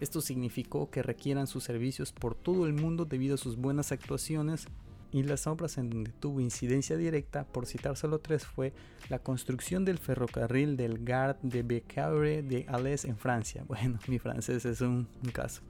Esto 0.00 0.22
significó 0.22 0.88
que 0.88 1.02
requieran 1.02 1.46
sus 1.46 1.62
servicios 1.62 2.12
por 2.12 2.34
todo 2.34 2.66
el 2.66 2.72
mundo 2.72 3.04
debido 3.04 3.34
a 3.34 3.38
sus 3.38 3.58
buenas 3.58 3.92
actuaciones 3.92 4.66
y 5.12 5.22
las 5.22 5.46
obras 5.46 5.78
en 5.78 5.90
donde 5.90 6.12
tuvo 6.12 6.40
incidencia 6.40 6.96
directa, 6.96 7.44
por 7.44 7.66
citar 7.66 7.96
solo 7.96 8.20
tres, 8.20 8.44
fue 8.44 8.72
la 9.08 9.18
construcción 9.18 9.84
del 9.84 9.98
ferrocarril 9.98 10.76
del 10.76 11.04
Gard 11.04 11.36
de 11.42 11.62
Becaure 11.62 12.42
de 12.42 12.66
Alès 12.68 13.04
en 13.04 13.16
Francia. 13.16 13.64
Bueno, 13.70 13.98
mi 14.08 14.18
francés 14.18 14.64
es 14.64 14.80
un, 14.80 15.06
caso. 15.32 15.62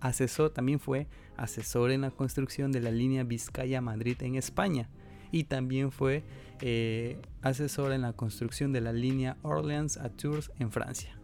Asesor 0.00 0.50
también 0.50 0.80
fue 0.80 1.06
asesor 1.36 1.90
en 1.90 2.00
la 2.00 2.10
construcción 2.10 2.72
de 2.72 2.80
la 2.80 2.90
línea 2.90 3.24
Vizcaya-Madrid 3.24 4.16
en 4.22 4.34
España 4.34 4.88
y 5.30 5.44
también 5.44 5.92
fue 5.92 6.24
eh, 6.60 7.20
asesor 7.40 7.92
en 7.92 8.02
la 8.02 8.12
construcción 8.14 8.72
de 8.72 8.80
la 8.80 8.92
línea 8.92 9.36
Orleans 9.42 9.96
a 9.96 10.08
Tours 10.08 10.50
en 10.58 10.72
Francia. 10.72 11.16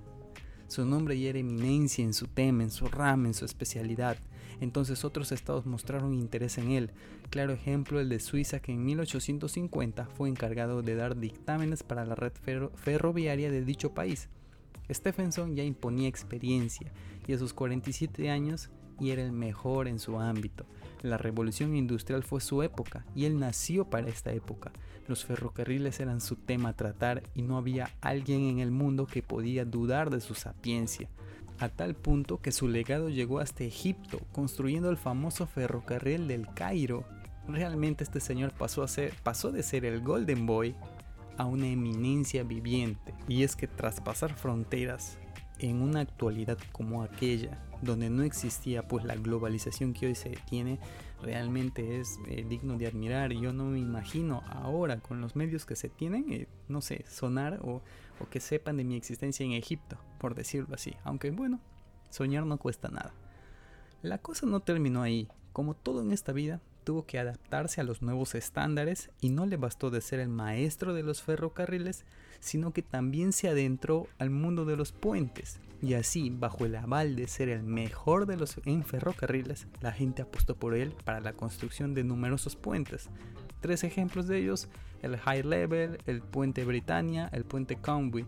Su 0.68 0.84
nombre 0.84 1.18
ya 1.18 1.30
era 1.30 1.38
eminencia 1.38 2.04
en 2.04 2.12
su 2.12 2.26
tema, 2.26 2.62
en 2.62 2.70
su 2.70 2.87
rama, 2.87 3.28
en 3.28 3.34
su 3.34 3.44
especialidad 3.44 4.18
entonces 4.60 5.04
otros 5.04 5.32
estados 5.32 5.66
mostraron 5.66 6.14
interés 6.14 6.58
en 6.58 6.70
él. 6.72 6.90
Claro 7.30 7.52
ejemplo 7.52 8.00
el 8.00 8.08
de 8.08 8.20
Suiza 8.20 8.60
que 8.60 8.72
en 8.72 8.84
1850 8.84 10.06
fue 10.06 10.28
encargado 10.28 10.82
de 10.82 10.94
dar 10.94 11.16
dictámenes 11.16 11.82
para 11.82 12.04
la 12.04 12.14
red 12.14 12.32
ferroviaria 12.74 13.50
de 13.50 13.64
dicho 13.64 13.94
país. 13.94 14.28
Stephenson 14.90 15.54
ya 15.54 15.64
imponía 15.64 16.08
experiencia 16.08 16.92
y 17.26 17.32
a 17.34 17.38
sus 17.38 17.52
47 17.52 18.30
años 18.30 18.70
y 19.00 19.10
era 19.10 19.22
el 19.22 19.32
mejor 19.32 19.86
en 19.86 19.98
su 19.98 20.18
ámbito. 20.18 20.66
La 21.02 21.18
revolución 21.18 21.76
industrial 21.76 22.24
fue 22.24 22.40
su 22.40 22.62
época 22.62 23.04
y 23.14 23.26
él 23.26 23.38
nació 23.38 23.84
para 23.84 24.08
esta 24.08 24.32
época. 24.32 24.72
Los 25.06 25.24
ferrocarriles 25.24 26.00
eran 26.00 26.20
su 26.20 26.36
tema 26.36 26.70
a 26.70 26.76
tratar 26.76 27.22
y 27.34 27.42
no 27.42 27.56
había 27.56 27.90
alguien 28.00 28.44
en 28.44 28.58
el 28.58 28.70
mundo 28.70 29.06
que 29.06 29.22
podía 29.22 29.64
dudar 29.64 30.10
de 30.10 30.20
su 30.20 30.34
sapiencia 30.34 31.08
a 31.58 31.68
tal 31.68 31.94
punto 31.94 32.40
que 32.40 32.52
su 32.52 32.68
legado 32.68 33.08
llegó 33.08 33.40
hasta 33.40 33.64
Egipto, 33.64 34.20
construyendo 34.32 34.90
el 34.90 34.96
famoso 34.96 35.46
ferrocarril 35.46 36.28
del 36.28 36.46
Cairo. 36.54 37.04
Realmente 37.48 38.04
este 38.04 38.20
señor 38.20 38.52
pasó, 38.52 38.82
a 38.82 38.88
ser, 38.88 39.12
pasó 39.22 39.50
de 39.50 39.62
ser 39.62 39.84
el 39.84 40.00
Golden 40.00 40.46
Boy 40.46 40.76
a 41.36 41.46
una 41.46 41.66
eminencia 41.66 42.42
viviente. 42.42 43.14
Y 43.26 43.42
es 43.42 43.56
que 43.56 43.66
tras 43.66 44.00
pasar 44.00 44.34
fronteras 44.34 45.18
en 45.58 45.82
una 45.82 46.00
actualidad 46.00 46.58
como 46.72 47.02
aquella, 47.02 47.64
donde 47.82 48.10
no 48.10 48.22
existía 48.22 48.86
pues 48.86 49.04
la 49.04 49.14
globalización 49.14 49.94
que 49.94 50.06
hoy 50.06 50.14
se 50.14 50.30
tiene, 50.48 50.78
realmente 51.22 52.00
es 52.00 52.18
eh, 52.28 52.44
digno 52.48 52.76
de 52.76 52.86
admirar. 52.86 53.32
Yo 53.32 53.52
no 53.52 53.64
me 53.64 53.78
imagino 53.78 54.42
ahora 54.48 54.98
con 54.98 55.20
los 55.20 55.36
medios 55.36 55.64
que 55.64 55.76
se 55.76 55.88
tienen, 55.88 56.32
eh, 56.32 56.48
no 56.68 56.80
sé, 56.80 57.04
sonar 57.08 57.60
o, 57.62 57.82
o 58.20 58.28
que 58.30 58.40
sepan 58.40 58.76
de 58.76 58.84
mi 58.84 58.96
existencia 58.96 59.44
en 59.44 59.52
Egipto, 59.52 59.98
por 60.18 60.34
decirlo 60.34 60.75
así. 60.75 60.94
Aunque 61.04 61.30
bueno, 61.30 61.60
soñar 62.10 62.46
no 62.46 62.58
cuesta 62.58 62.88
nada. 62.88 63.12
La 64.02 64.18
cosa 64.18 64.46
no 64.46 64.60
terminó 64.60 65.02
ahí. 65.02 65.28
Como 65.52 65.75
todo 65.75 66.02
en 66.02 66.12
esta 66.12 66.32
vida, 66.32 66.60
tuvo 66.84 67.04
que 67.04 67.18
adaptarse 67.18 67.80
a 67.80 67.84
los 67.84 68.00
nuevos 68.00 68.34
estándares 68.34 69.10
y 69.20 69.28
no 69.28 69.44
le 69.44 69.56
bastó 69.56 69.90
de 69.90 70.00
ser 70.00 70.20
el 70.20 70.28
maestro 70.28 70.94
de 70.94 71.02
los 71.02 71.20
ferrocarriles, 71.22 72.04
sino 72.40 72.72
que 72.72 72.82
también 72.82 73.32
se 73.32 73.48
adentró 73.48 74.06
al 74.18 74.30
mundo 74.30 74.64
de 74.64 74.76
los 74.76 74.92
puentes. 74.92 75.60
Y 75.82 75.94
así, 75.94 76.30
bajo 76.30 76.64
el 76.64 76.75
aval 76.76 77.14
de 77.14 77.28
ser 77.28 77.50
el 77.50 77.62
mejor 77.62 78.26
de 78.26 78.37
los 78.37 78.58
en 78.64 78.84
ferrocarriles, 78.84 79.66
la 79.80 79.92
gente 79.92 80.22
apostó 80.22 80.56
por 80.56 80.75
él 80.75 80.94
para 81.04 81.20
la 81.20 81.34
construcción 81.34 81.92
de 81.92 82.04
numerosos 82.04 82.56
puentes. 82.56 83.10
Tres 83.60 83.84
ejemplos 83.84 84.26
de 84.26 84.38
ellos, 84.38 84.68
el 85.02 85.16
High 85.18 85.42
Level, 85.42 85.98
el 86.06 86.22
puente 86.22 86.64
Britannia, 86.64 87.28
el 87.32 87.44
puente 87.44 87.76
Conway. 87.76 88.25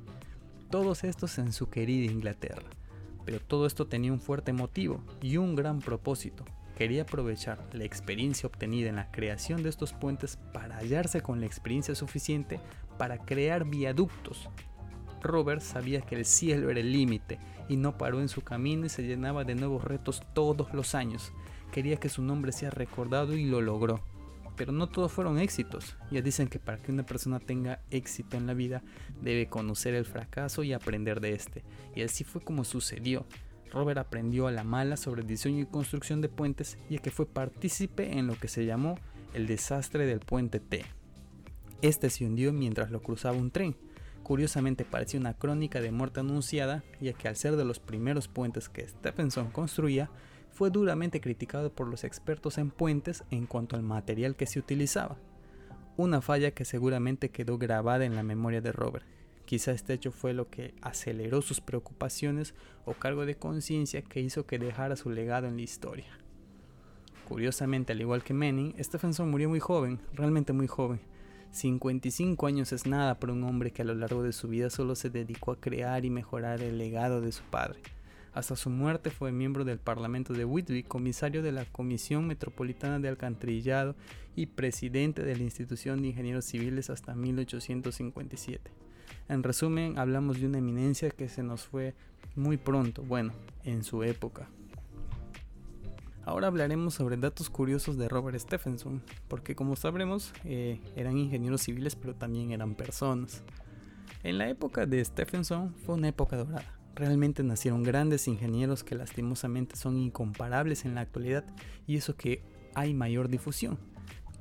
Todos 0.70 1.02
estos 1.02 1.36
en 1.38 1.52
su 1.52 1.68
querida 1.68 2.12
Inglaterra. 2.12 2.62
Pero 3.24 3.40
todo 3.40 3.66
esto 3.66 3.88
tenía 3.88 4.12
un 4.12 4.20
fuerte 4.20 4.52
motivo 4.52 5.02
y 5.20 5.36
un 5.36 5.56
gran 5.56 5.80
propósito, 5.80 6.44
quería 6.76 7.02
aprovechar 7.02 7.58
la 7.72 7.84
experiencia 7.84 8.46
obtenida 8.46 8.88
en 8.88 8.96
la 8.96 9.10
creación 9.10 9.64
de 9.64 9.68
estos 9.68 9.92
puentes 9.92 10.38
para 10.52 10.76
hallarse 10.76 11.22
con 11.22 11.40
la 11.40 11.46
experiencia 11.46 11.96
suficiente 11.96 12.60
para 12.98 13.18
crear 13.18 13.64
viaductos. 13.64 14.48
Robert 15.20 15.60
sabía 15.60 16.02
que 16.02 16.14
el 16.14 16.24
cielo 16.24 16.70
era 16.70 16.80
el 16.80 16.92
límite 16.92 17.38
y 17.68 17.76
no 17.76 17.98
paró 17.98 18.20
en 18.20 18.28
su 18.28 18.42
camino 18.42 18.86
y 18.86 18.88
se 18.90 19.02
llenaba 19.02 19.44
de 19.44 19.56
nuevos 19.56 19.82
retos 19.82 20.22
todos 20.34 20.72
los 20.72 20.94
años. 20.94 21.32
Quería 21.72 21.96
que 21.96 22.08
su 22.08 22.22
nombre 22.22 22.52
sea 22.52 22.70
recordado 22.70 23.36
y 23.36 23.44
lo 23.44 23.60
logró. 23.60 24.00
Pero 24.60 24.72
no 24.72 24.90
todos 24.90 25.10
fueron 25.10 25.38
éxitos. 25.38 25.96
Ya 26.10 26.20
dicen 26.20 26.46
que 26.46 26.58
para 26.58 26.76
que 26.76 26.92
una 26.92 27.06
persona 27.06 27.40
tenga 27.40 27.80
éxito 27.90 28.36
en 28.36 28.46
la 28.46 28.52
vida 28.52 28.82
debe 29.22 29.46
conocer 29.46 29.94
el 29.94 30.04
fracaso 30.04 30.62
y 30.62 30.74
aprender 30.74 31.22
de 31.22 31.32
este. 31.32 31.64
Y 31.94 32.02
así 32.02 32.24
fue 32.24 32.42
como 32.42 32.64
sucedió. 32.64 33.24
Robert 33.72 33.96
aprendió 33.96 34.48
a 34.48 34.52
la 34.52 34.62
mala 34.62 34.98
sobre 34.98 35.22
diseño 35.22 35.62
y 35.62 35.64
construcción 35.64 36.20
de 36.20 36.28
puentes 36.28 36.76
y 36.90 36.98
que 36.98 37.10
fue 37.10 37.24
partícipe 37.24 38.18
en 38.18 38.26
lo 38.26 38.34
que 38.34 38.48
se 38.48 38.66
llamó 38.66 38.98
el 39.32 39.46
desastre 39.46 40.04
del 40.04 40.20
puente 40.20 40.60
T. 40.60 40.84
Este 41.80 42.10
se 42.10 42.26
hundió 42.26 42.52
mientras 42.52 42.90
lo 42.90 43.00
cruzaba 43.00 43.38
un 43.38 43.50
tren. 43.50 43.76
Curiosamente 44.22 44.84
parecía 44.84 45.20
una 45.20 45.32
crónica 45.32 45.80
de 45.80 45.90
muerte 45.90 46.20
anunciada, 46.20 46.84
ya 47.00 47.14
que 47.14 47.28
al 47.28 47.36
ser 47.36 47.56
de 47.56 47.64
los 47.64 47.80
primeros 47.80 48.28
puentes 48.28 48.68
que 48.68 48.86
Stephenson 48.86 49.52
construía, 49.52 50.10
fue 50.52 50.70
duramente 50.70 51.20
criticado 51.20 51.72
por 51.72 51.88
los 51.88 52.04
expertos 52.04 52.58
en 52.58 52.70
puentes 52.70 53.24
en 53.30 53.46
cuanto 53.46 53.76
al 53.76 53.82
material 53.82 54.36
que 54.36 54.46
se 54.46 54.58
utilizaba. 54.58 55.16
Una 55.96 56.20
falla 56.20 56.52
que 56.52 56.64
seguramente 56.64 57.30
quedó 57.30 57.58
grabada 57.58 58.04
en 58.04 58.14
la 58.14 58.22
memoria 58.22 58.60
de 58.60 58.72
Robert, 58.72 59.04
Quizá 59.50 59.72
este 59.72 59.94
hecho 59.94 60.12
fue 60.12 60.32
lo 60.32 60.48
que 60.48 60.74
aceleró 60.80 61.42
sus 61.42 61.60
preocupaciones 61.60 62.54
o 62.84 62.94
cargo 62.94 63.26
de 63.26 63.34
conciencia 63.34 64.00
que 64.00 64.20
hizo 64.20 64.46
que 64.46 64.60
dejara 64.60 64.94
su 64.94 65.10
legado 65.10 65.48
en 65.48 65.56
la 65.56 65.62
historia. 65.62 66.06
Curiosamente, 67.28 67.92
al 67.92 68.00
igual 68.00 68.22
que 68.22 68.32
Manning, 68.32 68.76
Stephenson 68.80 69.28
murió 69.28 69.48
muy 69.48 69.58
joven, 69.58 69.98
realmente 70.14 70.52
muy 70.52 70.68
joven. 70.68 71.00
55 71.50 72.46
años 72.46 72.72
es 72.72 72.86
nada 72.86 73.18
para 73.18 73.32
un 73.32 73.42
hombre 73.42 73.72
que 73.72 73.82
a 73.82 73.84
lo 73.84 73.96
largo 73.96 74.22
de 74.22 74.32
su 74.32 74.46
vida 74.46 74.70
solo 74.70 74.94
se 74.94 75.10
dedicó 75.10 75.50
a 75.50 75.60
crear 75.60 76.04
y 76.04 76.10
mejorar 76.10 76.62
el 76.62 76.78
legado 76.78 77.20
de 77.20 77.32
su 77.32 77.42
padre. 77.42 77.80
Hasta 78.32 78.54
su 78.54 78.70
muerte 78.70 79.10
fue 79.10 79.32
miembro 79.32 79.64
del 79.64 79.78
Parlamento 79.78 80.32
de 80.32 80.44
Whitby, 80.44 80.84
comisario 80.84 81.42
de 81.42 81.50
la 81.50 81.64
Comisión 81.64 82.28
Metropolitana 82.28 83.00
de 83.00 83.08
Alcantarillado 83.08 83.96
y 84.36 84.46
presidente 84.46 85.24
de 85.24 85.36
la 85.36 85.42
Institución 85.42 86.00
de 86.00 86.08
Ingenieros 86.08 86.44
Civiles 86.44 86.90
hasta 86.90 87.16
1857. 87.16 88.70
En 89.28 89.42
resumen, 89.42 89.98
hablamos 89.98 90.40
de 90.40 90.46
una 90.46 90.58
eminencia 90.58 91.10
que 91.10 91.28
se 91.28 91.42
nos 91.42 91.64
fue 91.64 91.94
muy 92.36 92.56
pronto, 92.56 93.02
bueno, 93.02 93.32
en 93.64 93.82
su 93.82 94.04
época. 94.04 94.48
Ahora 96.24 96.46
hablaremos 96.46 96.94
sobre 96.94 97.16
datos 97.16 97.50
curiosos 97.50 97.96
de 97.96 98.08
Robert 98.08 98.38
Stephenson, 98.38 99.02
porque 99.26 99.56
como 99.56 99.74
sabremos, 99.74 100.32
eh, 100.44 100.80
eran 100.94 101.18
ingenieros 101.18 101.62
civiles 101.62 101.96
pero 101.96 102.14
también 102.14 102.52
eran 102.52 102.76
personas. 102.76 103.42
En 104.22 104.38
la 104.38 104.48
época 104.48 104.86
de 104.86 105.04
Stephenson 105.04 105.74
fue 105.74 105.96
una 105.96 106.08
época 106.08 106.36
dorada. 106.36 106.79
Realmente 107.00 107.42
nacieron 107.42 107.82
grandes 107.82 108.28
ingenieros 108.28 108.84
que 108.84 108.94
lastimosamente 108.94 109.74
son 109.74 109.96
incomparables 109.96 110.84
en 110.84 110.94
la 110.94 111.00
actualidad 111.00 111.46
y 111.86 111.96
eso 111.96 112.14
que 112.14 112.42
hay 112.74 112.92
mayor 112.92 113.30
difusión. 113.30 113.78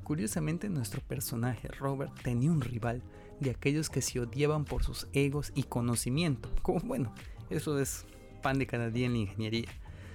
Curiosamente 0.03 0.67
nuestro 0.67 0.99
personaje 0.99 1.69
Robert 1.69 2.11
tenía 2.21 2.51
un 2.51 2.59
rival, 2.59 3.01
de 3.39 3.51
aquellos 3.51 3.89
que 3.89 4.01
se 4.01 4.19
odiaban 4.19 4.65
por 4.65 4.83
sus 4.83 5.07
egos 5.13 5.53
y 5.55 5.63
conocimiento. 5.63 6.53
Como 6.61 6.81
bueno, 6.81 7.13
eso 7.49 7.79
es 7.79 8.05
pan 8.41 8.59
de 8.59 8.67
cada 8.67 8.89
día 8.89 9.05
en 9.05 9.13
la 9.13 9.19
ingeniería. 9.19 9.69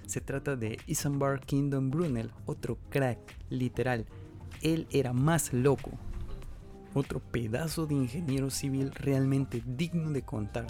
Se 0.07 0.21
trata 0.21 0.55
de 0.55 0.79
Isambard 0.87 1.41
Kingdom 1.47 1.91
Brunel, 1.91 2.31
otro 2.45 2.77
crack, 2.91 3.21
literal. 3.49 4.05
Él 4.61 4.87
era 4.91 5.15
más 5.15 5.51
loco. 5.55 5.93
Otro 6.93 7.21
pedazo 7.21 7.87
de 7.87 7.95
ingeniero 7.95 8.51
civil 8.51 8.91
realmente 8.93 9.63
digno 9.65 10.11
de 10.11 10.21
contar, 10.21 10.67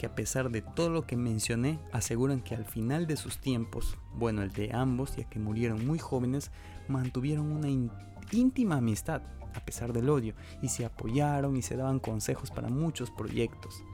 que 0.00 0.06
a 0.06 0.14
pesar 0.14 0.50
de 0.50 0.62
todo 0.62 0.88
lo 0.88 1.06
que 1.06 1.14
mencioné, 1.14 1.78
aseguran 1.92 2.40
que 2.40 2.54
al 2.54 2.64
final 2.64 3.06
de 3.06 3.18
sus 3.18 3.36
tiempos, 3.36 3.98
bueno, 4.14 4.42
el 4.42 4.50
de 4.50 4.72
ambos, 4.72 5.14
ya 5.14 5.28
que 5.28 5.38
murieron 5.38 5.86
muy 5.86 5.98
jóvenes, 5.98 6.50
mantuvieron 6.88 7.52
una 7.52 7.68
íntima 8.32 8.78
amistad 8.78 9.20
a 9.52 9.60
pesar 9.60 9.92
del 9.92 10.08
odio, 10.08 10.32
y 10.62 10.68
se 10.68 10.86
apoyaron 10.86 11.54
y 11.54 11.60
se 11.60 11.76
daban 11.76 11.98
consejos 11.98 12.50
para 12.50 12.70
muchos 12.70 13.10
proyectos. 13.10 13.84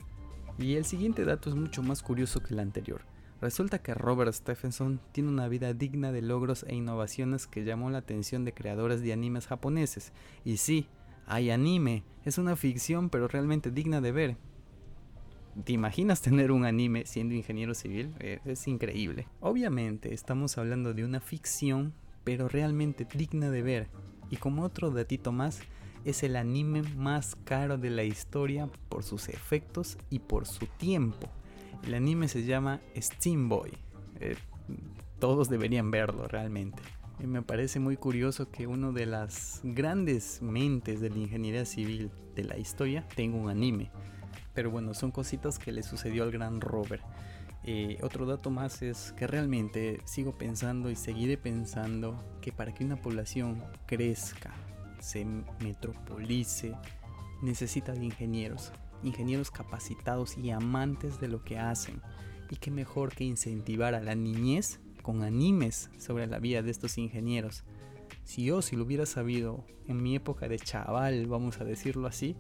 Y 0.59 0.77
el 0.77 0.85
siguiente 0.85 1.25
dato 1.25 1.51
es 1.51 1.57
mucho 1.57 1.83
más 1.83 2.05
curioso 2.05 2.41
que 2.41 2.55
el 2.55 2.61
anterior. 2.61 3.03
Resulta 3.41 3.81
que 3.81 3.93
Robert 3.93 4.33
Stephenson 4.33 5.01
tiene 5.11 5.31
una 5.31 5.49
vida 5.49 5.75
digna 5.75 6.13
de 6.13 6.23
logros 6.23 6.65
e 6.69 6.77
innovaciones 6.77 7.49
que 7.49 7.65
llamó 7.65 7.91
la 7.91 7.99
atención 7.99 8.45
de 8.45 8.55
creadores 8.55 9.03
de 9.03 9.13
animes 9.13 9.49
japoneses. 9.49 10.13
Y 10.45 10.59
sí, 10.59 10.87
hay 11.27 11.51
anime, 11.51 12.05
es 12.25 12.39
una 12.39 12.55
ficción 12.55 13.11
pero 13.11 13.27
realmente 13.27 13.73
digna 13.73 14.01
de 14.01 14.13
ver. 14.13 14.37
¿Te 15.65 15.73
imaginas 15.73 16.21
tener 16.21 16.53
un 16.53 16.65
anime 16.65 17.07
siendo 17.07 17.35
ingeniero 17.35 17.75
civil? 17.75 18.15
Es 18.19 18.69
increíble. 18.69 19.27
Obviamente 19.41 20.13
estamos 20.13 20.59
hablando 20.59 20.93
de 20.93 21.05
una 21.05 21.21
ficción, 21.21 21.95
pero 22.25 22.49
realmente 22.49 23.07
digna 23.15 23.51
de 23.51 23.63
ver. 23.63 23.89
Y 24.31 24.37
como 24.37 24.63
otro 24.63 24.91
datito 24.91 25.33
más, 25.33 25.61
es 26.05 26.23
el 26.23 26.37
anime 26.37 26.83
más 26.83 27.37
caro 27.45 27.79
de 27.79 27.91
la 27.91 28.05
historia 28.05 28.69
por 28.89 29.03
sus 29.03 29.29
efectos 29.29 29.97
y 30.11 30.19
por 30.19 30.47
su 30.47 30.67
tiempo. 30.67 31.29
El 31.85 31.95
anime 31.95 32.29
se 32.29 32.45
llama 32.45 32.81
Steam 32.97 33.49
Boy. 33.49 33.73
Eh, 34.21 34.37
todos 35.19 35.49
deberían 35.49 35.91
verlo 35.91 36.29
realmente. 36.29 36.83
Y 37.19 37.27
me 37.27 37.41
parece 37.41 37.81
muy 37.81 37.97
curioso 37.97 38.51
que 38.51 38.67
uno 38.67 38.93
de 38.93 39.07
las 39.07 39.61
grandes 39.65 40.43
mentes 40.43 41.01
de 41.01 41.09
la 41.09 41.19
ingeniería 41.19 41.65
civil 41.65 42.11
de 42.35 42.45
la 42.45 42.59
historia 42.59 43.09
tenga 43.17 43.39
un 43.39 43.49
anime. 43.49 43.91
Pero 44.57 44.71
bueno, 44.71 44.95
son 44.95 45.11
cositas 45.11 45.59
que 45.59 45.71
le 45.71 45.83
sucedió 45.83 46.23
al 46.23 46.33
gran 46.33 46.63
Robert. 46.63 47.05
Eh, 47.63 47.99
otro 48.03 48.25
dato 48.25 48.49
más 48.51 48.81
es 48.81 49.13
que 49.13 49.27
realmente 49.27 50.01
sigo 50.07 50.33
pensando 50.33 50.91
y 50.91 50.97
seguiré 50.97 51.37
pensando 51.37 52.19
que 52.41 52.53
para 52.53 52.73
que 52.73 52.83
una 52.83 52.97
población 52.97 53.63
crezca, 53.85 54.55
se 54.99 55.27
metropolice, 55.61 56.75
necesita 57.43 57.93
de 57.93 58.07
ingenieros, 58.07 58.73
ingenieros 59.03 59.51
capacitados 59.51 60.39
y 60.39 60.51
amantes 60.53 61.21
de 61.21 61.29
lo 61.29 61.45
que 61.45 61.59
hacen. 61.59 62.01
Y 62.49 62.57
qué 62.57 62.71
mejor 62.71 63.15
que 63.15 63.25
incentivar 63.25 63.95
a 63.95 64.01
la 64.01 64.15
niñez 64.15 64.81
con 65.03 65.23
animes 65.23 65.91
sobre 65.99 66.27
la 66.27 66.39
vida 66.39 66.63
de 66.63 66.71
estos 66.71 66.97
ingenieros. 66.97 67.65
Si 68.25 68.45
yo, 68.45 68.63
si 68.63 68.75
lo 68.75 68.85
hubiera 68.85 69.05
sabido 69.05 69.67
en 69.87 70.03
mi 70.03 70.17
época 70.17 70.49
de 70.49 70.59
chaval, 70.59 71.27
vamos 71.27 71.61
a 71.61 71.65
decirlo 71.65 72.07
así, 72.09 72.37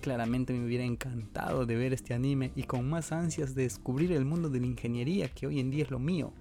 claramente 0.00 0.52
me 0.52 0.64
hubiera 0.64 0.84
encantado 0.84 1.66
de 1.66 1.76
ver 1.76 1.92
este 1.92 2.14
anime 2.14 2.52
y 2.56 2.64
con 2.64 2.88
más 2.88 3.12
ansias 3.12 3.54
de 3.54 3.62
descubrir 3.62 4.12
el 4.12 4.24
mundo 4.24 4.48
de 4.48 4.60
la 4.60 4.66
ingeniería 4.66 5.28
que 5.28 5.46
hoy 5.46 5.60
en 5.60 5.70
día 5.70 5.84
es 5.84 5.90
lo 5.90 5.98
mío. 5.98 6.32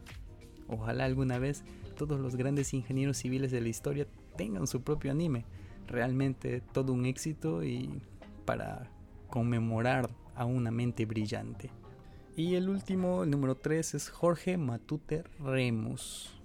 Ojalá 0.68 1.06
alguna 1.06 1.40
vez 1.40 1.64
todos 1.96 2.20
los 2.20 2.36
grandes 2.36 2.74
ingenieros 2.74 3.18
civiles 3.18 3.52
de 3.52 3.62
la 3.62 3.70
historia 3.70 4.08
tengan 4.38 4.68
su 4.68 4.82
propio 4.82 5.12
anime. 5.12 5.46
Realmente 5.88 6.62
todo 6.62 6.94
un 6.94 7.06
éxito 7.06 7.64
y 7.64 8.02
para 8.46 8.90
conmemorar 9.30 10.10
a 10.36 10.46
una 10.46 10.72
mente 10.72 11.06
brillante. 11.06 11.72
Y 12.36 12.56
el 12.56 12.70
último, 12.70 13.24
el 13.24 13.32
número 13.32 13.56
3, 13.56 13.96
es 13.96 14.10
Jorge 14.10 14.58
Matute 14.58 15.24
Remus. 15.40 16.40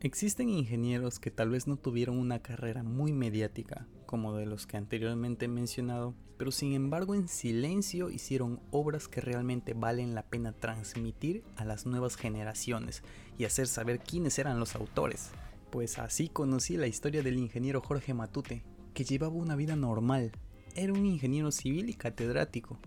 Existen 0.00 0.48
ingenieros 0.48 1.18
que 1.20 1.30
tal 1.30 1.50
vez 1.50 1.66
no 1.66 1.76
tuvieron 1.76 2.18
una 2.18 2.40
carrera 2.40 2.82
muy 2.82 3.12
mediática, 3.12 3.86
como 4.08 4.34
de 4.34 4.46
los 4.46 4.66
que 4.66 4.78
anteriormente 4.78 5.44
he 5.44 5.48
mencionado, 5.48 6.14
pero 6.38 6.50
sin 6.50 6.72
embargo 6.72 7.14
en 7.14 7.28
silencio 7.28 8.08
hicieron 8.08 8.58
obras 8.70 9.06
que 9.06 9.20
realmente 9.20 9.74
valen 9.74 10.14
la 10.14 10.22
pena 10.22 10.52
transmitir 10.52 11.44
a 11.56 11.66
las 11.66 11.84
nuevas 11.84 12.16
generaciones 12.16 13.02
y 13.36 13.44
hacer 13.44 13.66
saber 13.66 14.00
quiénes 14.00 14.38
eran 14.38 14.58
los 14.58 14.74
autores. 14.74 15.30
Pues 15.70 15.98
así 15.98 16.30
conocí 16.30 16.78
la 16.78 16.86
historia 16.86 17.22
del 17.22 17.36
ingeniero 17.36 17.82
Jorge 17.82 18.14
Matute, 18.14 18.64
que 18.94 19.04
llevaba 19.04 19.34
una 19.34 19.56
vida 19.56 19.76
normal, 19.76 20.32
era 20.74 20.94
un 20.94 21.04
ingeniero 21.04 21.52
civil 21.52 21.90
y 21.90 21.94
catedrático. 21.94 22.78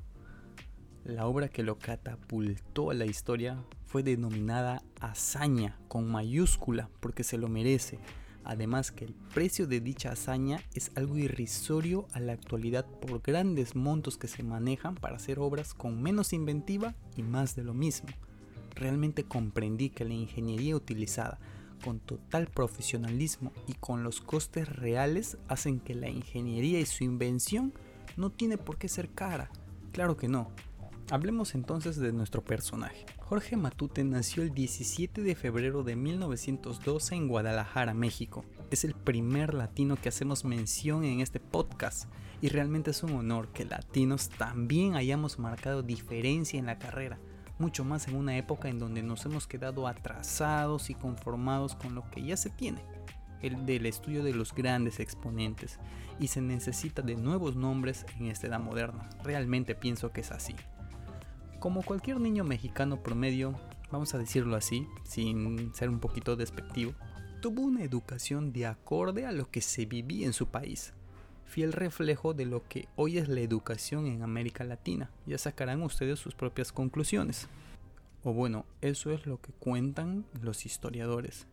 La 1.03 1.27
obra 1.27 1.49
que 1.49 1.61
lo 1.61 1.77
catapultó 1.77 2.89
a 2.89 2.95
la 2.95 3.05
historia 3.05 3.63
fue 3.85 4.01
denominada 4.01 4.81
Hazaña 4.99 5.77
con 5.87 6.09
mayúscula 6.09 6.89
porque 6.99 7.23
se 7.23 7.37
lo 7.37 7.47
merece. 7.47 7.99
Además 8.43 8.91
que 8.91 9.05
el 9.05 9.13
precio 9.33 9.67
de 9.67 9.79
dicha 9.79 10.11
hazaña 10.11 10.61
es 10.73 10.91
algo 10.95 11.17
irrisorio 11.17 12.07
a 12.13 12.19
la 12.19 12.33
actualidad 12.33 12.85
por 12.85 13.21
grandes 13.21 13.75
montos 13.75 14.17
que 14.17 14.27
se 14.27 14.43
manejan 14.43 14.95
para 14.95 15.17
hacer 15.17 15.39
obras 15.39 15.73
con 15.73 16.01
menos 16.01 16.33
inventiva 16.33 16.95
y 17.15 17.23
más 17.23 17.55
de 17.55 17.63
lo 17.63 17.73
mismo. 17.73 18.09
Realmente 18.75 19.23
comprendí 19.23 19.89
que 19.89 20.05
la 20.05 20.13
ingeniería 20.13 20.75
utilizada 20.75 21.39
con 21.83 21.99
total 21.99 22.47
profesionalismo 22.47 23.51
y 23.67 23.73
con 23.73 24.03
los 24.03 24.21
costes 24.21 24.69
reales 24.69 25.37
hacen 25.47 25.79
que 25.79 25.95
la 25.95 26.09
ingeniería 26.09 26.79
y 26.79 26.85
su 26.85 27.03
invención 27.03 27.73
no 28.17 28.29
tiene 28.29 28.57
por 28.57 28.77
qué 28.77 28.87
ser 28.87 29.09
cara. 29.09 29.49
Claro 29.91 30.17
que 30.17 30.27
no. 30.27 30.51
Hablemos 31.11 31.55
entonces 31.55 31.97
de 31.97 32.13
nuestro 32.13 32.41
personaje. 32.41 33.05
Jorge 33.19 33.57
Matute 33.57 34.01
nació 34.05 34.43
el 34.43 34.53
17 34.53 35.21
de 35.21 35.35
febrero 35.35 35.83
de 35.83 35.97
1912 35.97 37.15
en 37.15 37.27
Guadalajara, 37.27 37.93
México. 37.93 38.45
Es 38.71 38.85
el 38.85 38.93
primer 38.93 39.53
latino 39.53 39.97
que 39.97 40.07
hacemos 40.07 40.45
mención 40.45 41.03
en 41.03 41.19
este 41.19 41.41
podcast 41.41 42.09
y 42.39 42.47
realmente 42.47 42.91
es 42.91 43.03
un 43.03 43.11
honor 43.11 43.49
que 43.49 43.65
latinos 43.65 44.29
también 44.29 44.95
hayamos 44.95 45.37
marcado 45.37 45.83
diferencia 45.83 46.57
en 46.57 46.67
la 46.67 46.79
carrera 46.79 47.19
mucho 47.59 47.83
más 47.83 48.07
en 48.07 48.15
una 48.15 48.37
época 48.37 48.69
en 48.69 48.79
donde 48.79 49.03
nos 49.03 49.25
hemos 49.25 49.47
quedado 49.47 49.87
atrasados 49.87 50.89
y 50.89 50.95
conformados 50.95 51.75
con 51.75 51.93
lo 51.93 52.09
que 52.09 52.23
ya 52.23 52.35
se 52.35 52.49
tiene, 52.49 52.83
el 53.41 53.65
del 53.65 53.85
estudio 53.85 54.23
de 54.23 54.33
los 54.33 54.53
grandes 54.53 54.99
exponentes, 54.99 55.77
y 56.19 56.27
se 56.27 56.41
necesita 56.41 57.03
de 57.03 57.15
nuevos 57.15 57.55
nombres 57.55 58.05
en 58.17 58.27
esta 58.27 58.47
edad 58.47 58.59
moderna. 58.59 59.09
Realmente 59.23 59.75
pienso 59.75 60.11
que 60.11 60.21
es 60.21 60.31
así. 60.31 60.55
Como 61.61 61.83
cualquier 61.83 62.19
niño 62.19 62.43
mexicano 62.43 63.03
promedio, 63.03 63.53
vamos 63.91 64.15
a 64.15 64.17
decirlo 64.17 64.55
así, 64.55 64.87
sin 65.03 65.71
ser 65.75 65.89
un 65.89 65.99
poquito 65.99 66.35
despectivo, 66.35 66.95
tuvo 67.39 67.61
una 67.61 67.83
educación 67.83 68.51
de 68.51 68.65
acorde 68.65 69.27
a 69.27 69.31
lo 69.31 69.51
que 69.51 69.61
se 69.61 69.85
vivía 69.85 70.25
en 70.25 70.33
su 70.33 70.47
país, 70.47 70.91
fiel 71.45 71.71
reflejo 71.71 72.33
de 72.33 72.47
lo 72.47 72.67
que 72.67 72.87
hoy 72.95 73.19
es 73.19 73.29
la 73.29 73.41
educación 73.41 74.07
en 74.07 74.23
América 74.23 74.63
Latina. 74.63 75.11
Ya 75.27 75.37
sacarán 75.37 75.83
ustedes 75.83 76.17
sus 76.17 76.33
propias 76.33 76.71
conclusiones. 76.71 77.47
O 78.23 78.33
bueno, 78.33 78.65
eso 78.81 79.11
es 79.11 79.27
lo 79.27 79.39
que 79.39 79.51
cuentan 79.51 80.25
los 80.41 80.65
historiadores. 80.65 81.45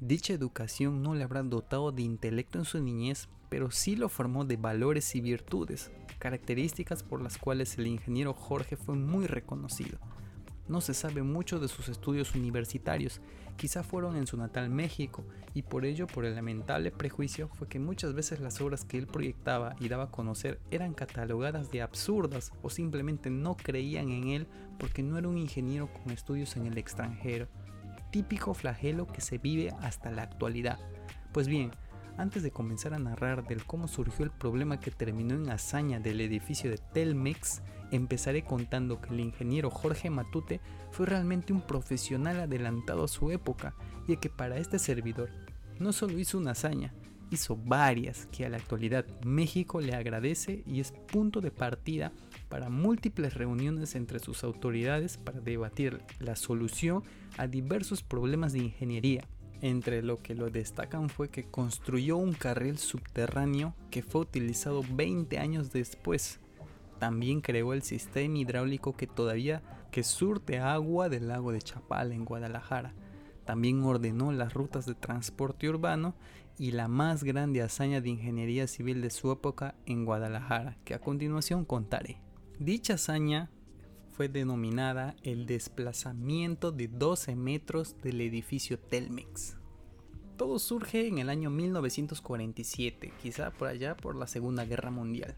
Dicha 0.00 0.32
educación 0.32 1.04
no 1.04 1.14
le 1.14 1.22
habrá 1.22 1.44
dotado 1.44 1.92
de 1.92 2.02
intelecto 2.02 2.58
en 2.58 2.64
su 2.64 2.82
niñez, 2.82 3.28
pero 3.52 3.70
sí 3.70 3.96
lo 3.96 4.08
formó 4.08 4.46
de 4.46 4.56
valores 4.56 5.14
y 5.14 5.20
virtudes, 5.20 5.90
características 6.18 7.02
por 7.02 7.20
las 7.20 7.36
cuales 7.36 7.76
el 7.76 7.86
ingeniero 7.86 8.32
Jorge 8.32 8.78
fue 8.78 8.94
muy 8.94 9.26
reconocido. 9.26 9.98
No 10.68 10.80
se 10.80 10.94
sabe 10.94 11.22
mucho 11.22 11.60
de 11.60 11.68
sus 11.68 11.90
estudios 11.90 12.34
universitarios, 12.34 13.20
quizá 13.58 13.82
fueron 13.82 14.16
en 14.16 14.26
su 14.26 14.38
natal 14.38 14.70
México, 14.70 15.26
y 15.52 15.60
por 15.60 15.84
ello 15.84 16.06
por 16.06 16.24
el 16.24 16.34
lamentable 16.34 16.92
prejuicio 16.92 17.48
fue 17.48 17.68
que 17.68 17.78
muchas 17.78 18.14
veces 18.14 18.40
las 18.40 18.58
obras 18.62 18.86
que 18.86 18.96
él 18.96 19.06
proyectaba 19.06 19.76
y 19.78 19.90
daba 19.90 20.04
a 20.04 20.10
conocer 20.10 20.58
eran 20.70 20.94
catalogadas 20.94 21.70
de 21.70 21.82
absurdas 21.82 22.54
o 22.62 22.70
simplemente 22.70 23.28
no 23.28 23.54
creían 23.54 24.08
en 24.08 24.28
él 24.28 24.46
porque 24.78 25.02
no 25.02 25.18
era 25.18 25.28
un 25.28 25.36
ingeniero 25.36 25.92
con 25.92 26.10
estudios 26.10 26.56
en 26.56 26.64
el 26.64 26.78
extranjero. 26.78 27.48
Típico 28.12 28.54
flagelo 28.54 29.08
que 29.08 29.20
se 29.20 29.36
vive 29.36 29.74
hasta 29.82 30.10
la 30.10 30.22
actualidad. 30.22 30.78
Pues 31.34 31.48
bien, 31.48 31.70
antes 32.16 32.42
de 32.42 32.50
comenzar 32.50 32.94
a 32.94 32.98
narrar 32.98 33.46
del 33.46 33.64
cómo 33.64 33.88
surgió 33.88 34.24
el 34.24 34.30
problema 34.30 34.80
que 34.80 34.90
terminó 34.90 35.34
en 35.34 35.50
hazaña 35.50 36.00
del 36.00 36.20
edificio 36.20 36.70
de 36.70 36.78
Telmex, 36.78 37.62
empezaré 37.90 38.42
contando 38.42 39.00
que 39.00 39.10
el 39.10 39.20
ingeniero 39.20 39.70
Jorge 39.70 40.10
Matute 40.10 40.60
fue 40.90 41.06
realmente 41.06 41.52
un 41.52 41.62
profesional 41.62 42.40
adelantado 42.40 43.04
a 43.04 43.08
su 43.08 43.30
época 43.30 43.74
y 44.06 44.16
que 44.16 44.30
para 44.30 44.58
este 44.58 44.78
servidor 44.78 45.30
no 45.78 45.92
solo 45.92 46.18
hizo 46.18 46.38
una 46.38 46.52
hazaña, 46.52 46.92
hizo 47.30 47.56
varias 47.56 48.26
que 48.26 48.44
a 48.44 48.50
la 48.50 48.58
actualidad 48.58 49.06
México 49.24 49.80
le 49.80 49.94
agradece 49.94 50.62
y 50.66 50.80
es 50.80 50.92
punto 50.92 51.40
de 51.40 51.50
partida 51.50 52.12
para 52.48 52.68
múltiples 52.68 53.34
reuniones 53.34 53.94
entre 53.94 54.18
sus 54.18 54.44
autoridades 54.44 55.16
para 55.16 55.40
debatir 55.40 56.02
la 56.18 56.36
solución 56.36 57.02
a 57.38 57.46
diversos 57.46 58.02
problemas 58.02 58.52
de 58.52 58.60
ingeniería 58.60 59.24
entre 59.62 60.02
lo 60.02 60.20
que 60.20 60.34
lo 60.34 60.50
destacan 60.50 61.08
fue 61.08 61.30
que 61.30 61.44
construyó 61.44 62.16
un 62.16 62.34
carril 62.34 62.78
subterráneo 62.78 63.74
que 63.90 64.02
fue 64.02 64.22
utilizado 64.22 64.82
20 64.92 65.38
años 65.38 65.72
después. 65.72 66.40
También 66.98 67.40
creó 67.40 67.72
el 67.72 67.82
sistema 67.82 68.38
hidráulico 68.38 68.96
que 68.96 69.06
todavía 69.06 69.62
que 69.90 70.02
surte 70.02 70.58
agua 70.58 71.08
del 71.08 71.28
lago 71.28 71.52
de 71.52 71.62
Chapala 71.62 72.14
en 72.14 72.24
Guadalajara. 72.24 72.92
También 73.44 73.82
ordenó 73.84 74.32
las 74.32 74.52
rutas 74.52 74.84
de 74.84 74.94
transporte 74.94 75.68
urbano 75.68 76.14
y 76.58 76.72
la 76.72 76.88
más 76.88 77.24
grande 77.24 77.62
hazaña 77.62 78.00
de 78.00 78.10
ingeniería 78.10 78.66
civil 78.66 79.00
de 79.00 79.10
su 79.10 79.30
época 79.30 79.74
en 79.86 80.04
Guadalajara, 80.04 80.76
que 80.84 80.94
a 80.94 81.00
continuación 81.00 81.64
contaré. 81.64 82.20
Dicha 82.58 82.94
hazaña 82.94 83.50
denominada 84.28 85.16
el 85.22 85.46
desplazamiento 85.46 86.72
de 86.72 86.88
12 86.88 87.36
metros 87.36 87.96
del 88.02 88.20
edificio 88.20 88.78
Telmex. 88.78 89.56
Todo 90.36 90.58
surge 90.58 91.06
en 91.06 91.18
el 91.18 91.28
año 91.28 91.50
1947, 91.50 93.12
quizá 93.22 93.50
por 93.50 93.68
allá 93.68 93.96
por 93.96 94.16
la 94.16 94.26
Segunda 94.26 94.64
Guerra 94.64 94.90
Mundial. 94.90 95.36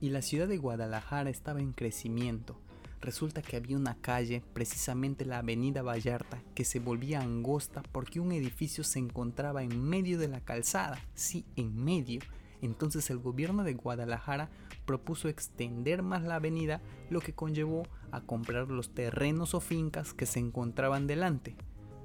Y 0.00 0.10
la 0.10 0.22
ciudad 0.22 0.48
de 0.48 0.58
Guadalajara 0.58 1.30
estaba 1.30 1.60
en 1.60 1.72
crecimiento. 1.72 2.60
Resulta 3.00 3.42
que 3.42 3.56
había 3.56 3.76
una 3.76 3.96
calle, 3.96 4.42
precisamente 4.52 5.24
la 5.24 5.38
Avenida 5.38 5.82
Vallarta, 5.82 6.42
que 6.54 6.64
se 6.64 6.80
volvía 6.80 7.20
angosta 7.20 7.82
porque 7.92 8.20
un 8.20 8.32
edificio 8.32 8.84
se 8.84 8.98
encontraba 8.98 9.62
en 9.62 9.80
medio 9.82 10.18
de 10.18 10.28
la 10.28 10.40
calzada, 10.40 11.00
sí, 11.14 11.44
en 11.56 11.82
medio, 11.82 12.20
entonces 12.62 13.10
el 13.10 13.18
gobierno 13.18 13.64
de 13.64 13.74
Guadalajara 13.74 14.50
propuso 14.84 15.28
extender 15.28 16.02
más 16.02 16.22
la 16.22 16.36
avenida, 16.36 16.80
lo 17.10 17.20
que 17.20 17.34
conllevó 17.34 17.84
a 18.10 18.20
comprar 18.20 18.68
los 18.68 18.94
terrenos 18.94 19.54
o 19.54 19.60
fincas 19.60 20.14
que 20.14 20.26
se 20.26 20.40
encontraban 20.40 21.06
delante. 21.06 21.56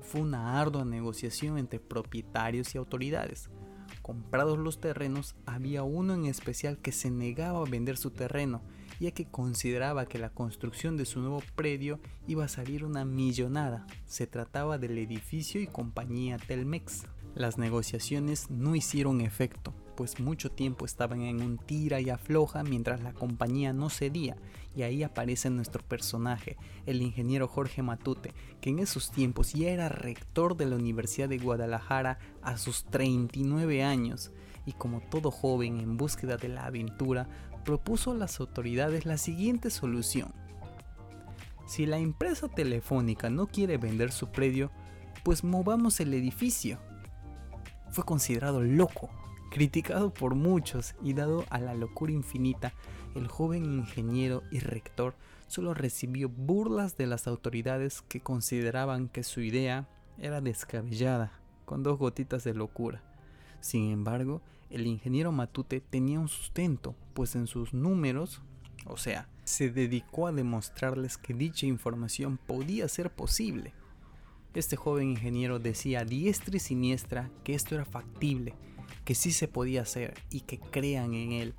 Fue 0.01 0.21
una 0.21 0.59
ardua 0.59 0.85
negociación 0.85 1.57
entre 1.57 1.79
propietarios 1.79 2.75
y 2.75 2.77
autoridades. 2.77 3.49
Comprados 4.01 4.57
los 4.57 4.81
terrenos, 4.81 5.35
había 5.45 5.83
uno 5.83 6.13
en 6.13 6.25
especial 6.25 6.77
que 6.77 6.91
se 6.91 7.09
negaba 7.09 7.59
a 7.59 7.69
vender 7.69 7.97
su 7.97 8.11
terreno 8.11 8.61
ya 8.99 9.11
que 9.11 9.25
consideraba 9.25 10.05
que 10.05 10.17
la 10.17 10.29
construcción 10.29 10.97
de 10.97 11.05
su 11.05 11.19
nuevo 11.19 11.43
predio 11.55 11.99
iba 12.27 12.45
a 12.45 12.49
salir 12.49 12.85
una 12.85 13.05
millonada. 13.05 13.85
Se 14.05 14.27
trataba 14.27 14.77
del 14.77 14.97
edificio 14.97 15.61
y 15.61 15.67
compañía 15.67 16.37
Telmex. 16.37 17.03
Las 17.35 17.57
negociaciones 17.57 18.49
no 18.49 18.75
hicieron 18.75 19.21
efecto, 19.21 19.73
pues 19.95 20.19
mucho 20.19 20.51
tiempo 20.51 20.85
estaban 20.85 21.21
en 21.21 21.41
un 21.41 21.57
tira 21.57 22.01
y 22.01 22.09
afloja 22.09 22.63
mientras 22.63 23.01
la 23.01 23.13
compañía 23.13 23.73
no 23.73 23.89
cedía, 23.89 24.35
y 24.75 24.83
ahí 24.83 25.03
aparece 25.03 25.49
nuestro 25.49 25.83
personaje, 25.83 26.57
el 26.85 27.01
ingeniero 27.01 27.47
Jorge 27.47 27.81
Matute, 27.81 28.33
que 28.61 28.69
en 28.69 28.79
esos 28.79 29.11
tiempos 29.11 29.53
ya 29.53 29.69
era 29.69 29.89
rector 29.89 30.57
de 30.57 30.65
la 30.65 30.75
Universidad 30.75 31.29
de 31.29 31.37
Guadalajara 31.37 32.19
a 32.41 32.57
sus 32.57 32.85
39 32.85 33.83
años, 33.83 34.31
y 34.65 34.73
como 34.73 35.01
todo 35.01 35.31
joven 35.31 35.79
en 35.79 35.97
búsqueda 35.97 36.37
de 36.37 36.49
la 36.49 36.65
aventura, 36.65 37.27
propuso 37.65 38.11
a 38.11 38.15
las 38.15 38.39
autoridades 38.39 39.05
la 39.05 39.17
siguiente 39.17 39.69
solución. 39.69 40.33
Si 41.67 41.85
la 41.85 41.97
empresa 41.97 42.49
telefónica 42.49 43.29
no 43.29 43.47
quiere 43.47 43.77
vender 43.77 44.11
su 44.11 44.31
predio, 44.31 44.71
pues 45.23 45.43
movamos 45.43 45.99
el 45.99 46.13
edificio 46.13 46.79
fue 47.93 48.03
considerado 48.03 48.61
loco, 48.61 49.09
criticado 49.53 50.11
por 50.11 50.33
muchos 50.33 50.95
y 51.03 51.13
dado 51.13 51.45
a 51.51 51.59
la 51.59 51.75
locura 51.75 52.11
infinita, 52.11 52.73
el 53.13 53.27
joven 53.27 53.65
ingeniero 53.65 54.41
y 54.49 54.57
rector 54.57 55.13
solo 55.45 55.75
recibió 55.75 56.27
burlas 56.27 56.97
de 56.97 57.05
las 57.05 57.27
autoridades 57.27 58.01
que 58.01 58.19
consideraban 58.19 59.09
que 59.09 59.21
su 59.21 59.41
idea 59.41 59.87
era 60.17 60.41
descabellada, 60.41 61.39
con 61.65 61.83
dos 61.83 61.99
gotitas 61.99 62.43
de 62.43 62.55
locura. 62.55 63.03
Sin 63.59 63.91
embargo, 63.91 64.41
el 64.71 64.87
ingeniero 64.87 65.31
Matute 65.31 65.81
tenía 65.81 66.19
un 66.19 66.29
sustento, 66.29 66.95
pues 67.13 67.35
en 67.35 67.45
sus 67.45 67.75
números, 67.75 68.41
o 68.87 68.97
sea, 68.97 69.29
se 69.43 69.69
dedicó 69.69 70.25
a 70.25 70.31
demostrarles 70.31 71.19
que 71.19 71.35
dicha 71.35 71.67
información 71.67 72.39
podía 72.39 72.87
ser 72.87 73.11
posible. 73.11 73.75
Este 74.55 74.77
joven 74.77 75.11
ingeniero 75.11 75.59
decía 75.59 75.99
a 75.99 76.05
diestra 76.05 76.55
y 76.55 76.59
siniestra 76.59 77.29
que 77.43 77.53
esto 77.53 77.75
era 77.75 77.85
factible, 77.85 78.55
que 79.05 79.15
sí 79.15 79.31
se 79.31 79.47
podía 79.47 79.81
hacer 79.81 80.13
y 80.29 80.41
que 80.41 80.59
crean 80.59 81.13
en 81.13 81.31
él. 81.31 81.53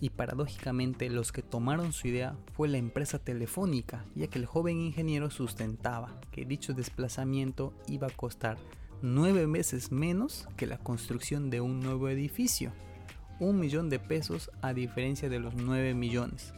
Y 0.00 0.10
paradójicamente 0.10 1.08
los 1.08 1.32
que 1.32 1.42
tomaron 1.42 1.92
su 1.92 2.08
idea 2.08 2.36
fue 2.52 2.68
la 2.68 2.76
empresa 2.76 3.18
telefónica, 3.18 4.04
ya 4.14 4.26
que 4.26 4.38
el 4.38 4.46
joven 4.46 4.78
ingeniero 4.78 5.30
sustentaba 5.30 6.20
que 6.32 6.44
dicho 6.44 6.74
desplazamiento 6.74 7.72
iba 7.88 8.08
a 8.08 8.10
costar 8.10 8.58
nueve 9.02 9.46
meses 9.46 9.92
menos 9.92 10.48
que 10.56 10.66
la 10.66 10.78
construcción 10.78 11.48
de 11.50 11.60
un 11.60 11.80
nuevo 11.80 12.08
edificio. 12.08 12.72
Un 13.40 13.58
millón 13.60 13.90
de 13.90 13.98
pesos 13.98 14.50
a 14.62 14.72
diferencia 14.72 15.28
de 15.28 15.38
los 15.38 15.54
nueve 15.54 15.94
millones. 15.94 16.52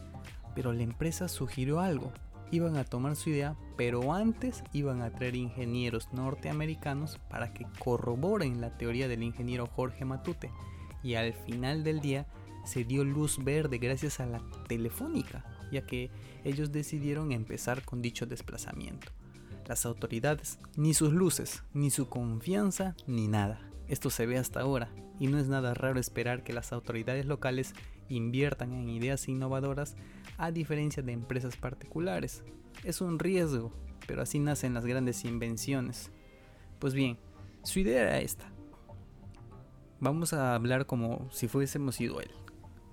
Pero 0.55 0.73
la 0.73 0.83
empresa 0.83 1.27
sugirió 1.27 1.79
algo, 1.79 2.11
iban 2.51 2.77
a 2.77 2.83
tomar 2.83 3.15
su 3.15 3.29
idea, 3.29 3.55
pero 3.77 4.13
antes 4.13 4.63
iban 4.73 5.01
a 5.01 5.11
traer 5.11 5.35
ingenieros 5.35 6.11
norteamericanos 6.13 7.17
para 7.29 7.53
que 7.53 7.65
corroboren 7.79 8.61
la 8.61 8.77
teoría 8.77 9.07
del 9.07 9.23
ingeniero 9.23 9.67
Jorge 9.67 10.05
Matute. 10.05 10.51
Y 11.03 11.15
al 11.15 11.33
final 11.33 11.83
del 11.83 12.01
día 12.01 12.27
se 12.65 12.83
dio 12.83 13.03
luz 13.03 13.43
verde 13.43 13.77
gracias 13.77 14.19
a 14.19 14.25
la 14.25 14.41
telefónica, 14.67 15.45
ya 15.71 15.85
que 15.85 16.11
ellos 16.43 16.71
decidieron 16.71 17.31
empezar 17.31 17.83
con 17.83 18.01
dicho 18.01 18.25
desplazamiento. 18.25 19.11
Las 19.67 19.85
autoridades, 19.85 20.59
ni 20.75 20.93
sus 20.93 21.13
luces, 21.13 21.63
ni 21.73 21.91
su 21.91 22.09
confianza, 22.09 22.95
ni 23.07 23.27
nada. 23.27 23.61
Esto 23.87 24.09
se 24.09 24.25
ve 24.25 24.37
hasta 24.37 24.61
ahora, 24.61 24.89
y 25.19 25.27
no 25.27 25.37
es 25.37 25.47
nada 25.47 25.73
raro 25.73 25.99
esperar 25.99 26.43
que 26.43 26.53
las 26.53 26.73
autoridades 26.73 27.25
locales 27.25 27.73
inviertan 28.09 28.73
en 28.73 28.89
ideas 28.89 29.27
innovadoras 29.27 29.95
a 30.37 30.51
diferencia 30.51 31.03
de 31.03 31.13
empresas 31.13 31.55
particulares. 31.55 32.43
Es 32.83 33.01
un 33.01 33.19
riesgo, 33.19 33.71
pero 34.07 34.21
así 34.21 34.39
nacen 34.39 34.73
las 34.73 34.85
grandes 34.85 35.25
invenciones. 35.25 36.11
Pues 36.79 36.93
bien, 36.93 37.17
su 37.63 37.79
idea 37.79 38.01
era 38.01 38.19
esta. 38.19 38.51
Vamos 39.99 40.33
a 40.33 40.55
hablar 40.55 40.85
como 40.85 41.29
si 41.31 41.47
fuésemos 41.47 41.95
sido 41.95 42.21
él. 42.21 42.31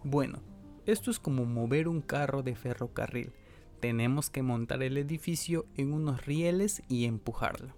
Bueno, 0.02 0.40
esto 0.86 1.10
es 1.10 1.18
como 1.18 1.44
mover 1.44 1.88
un 1.88 2.00
carro 2.00 2.42
de 2.42 2.54
ferrocarril. 2.54 3.32
Tenemos 3.80 4.30
que 4.30 4.42
montar 4.42 4.82
el 4.82 4.96
edificio 4.96 5.66
en 5.76 5.92
unos 5.92 6.26
rieles 6.26 6.82
y 6.88 7.04
empujarlo. 7.04 7.74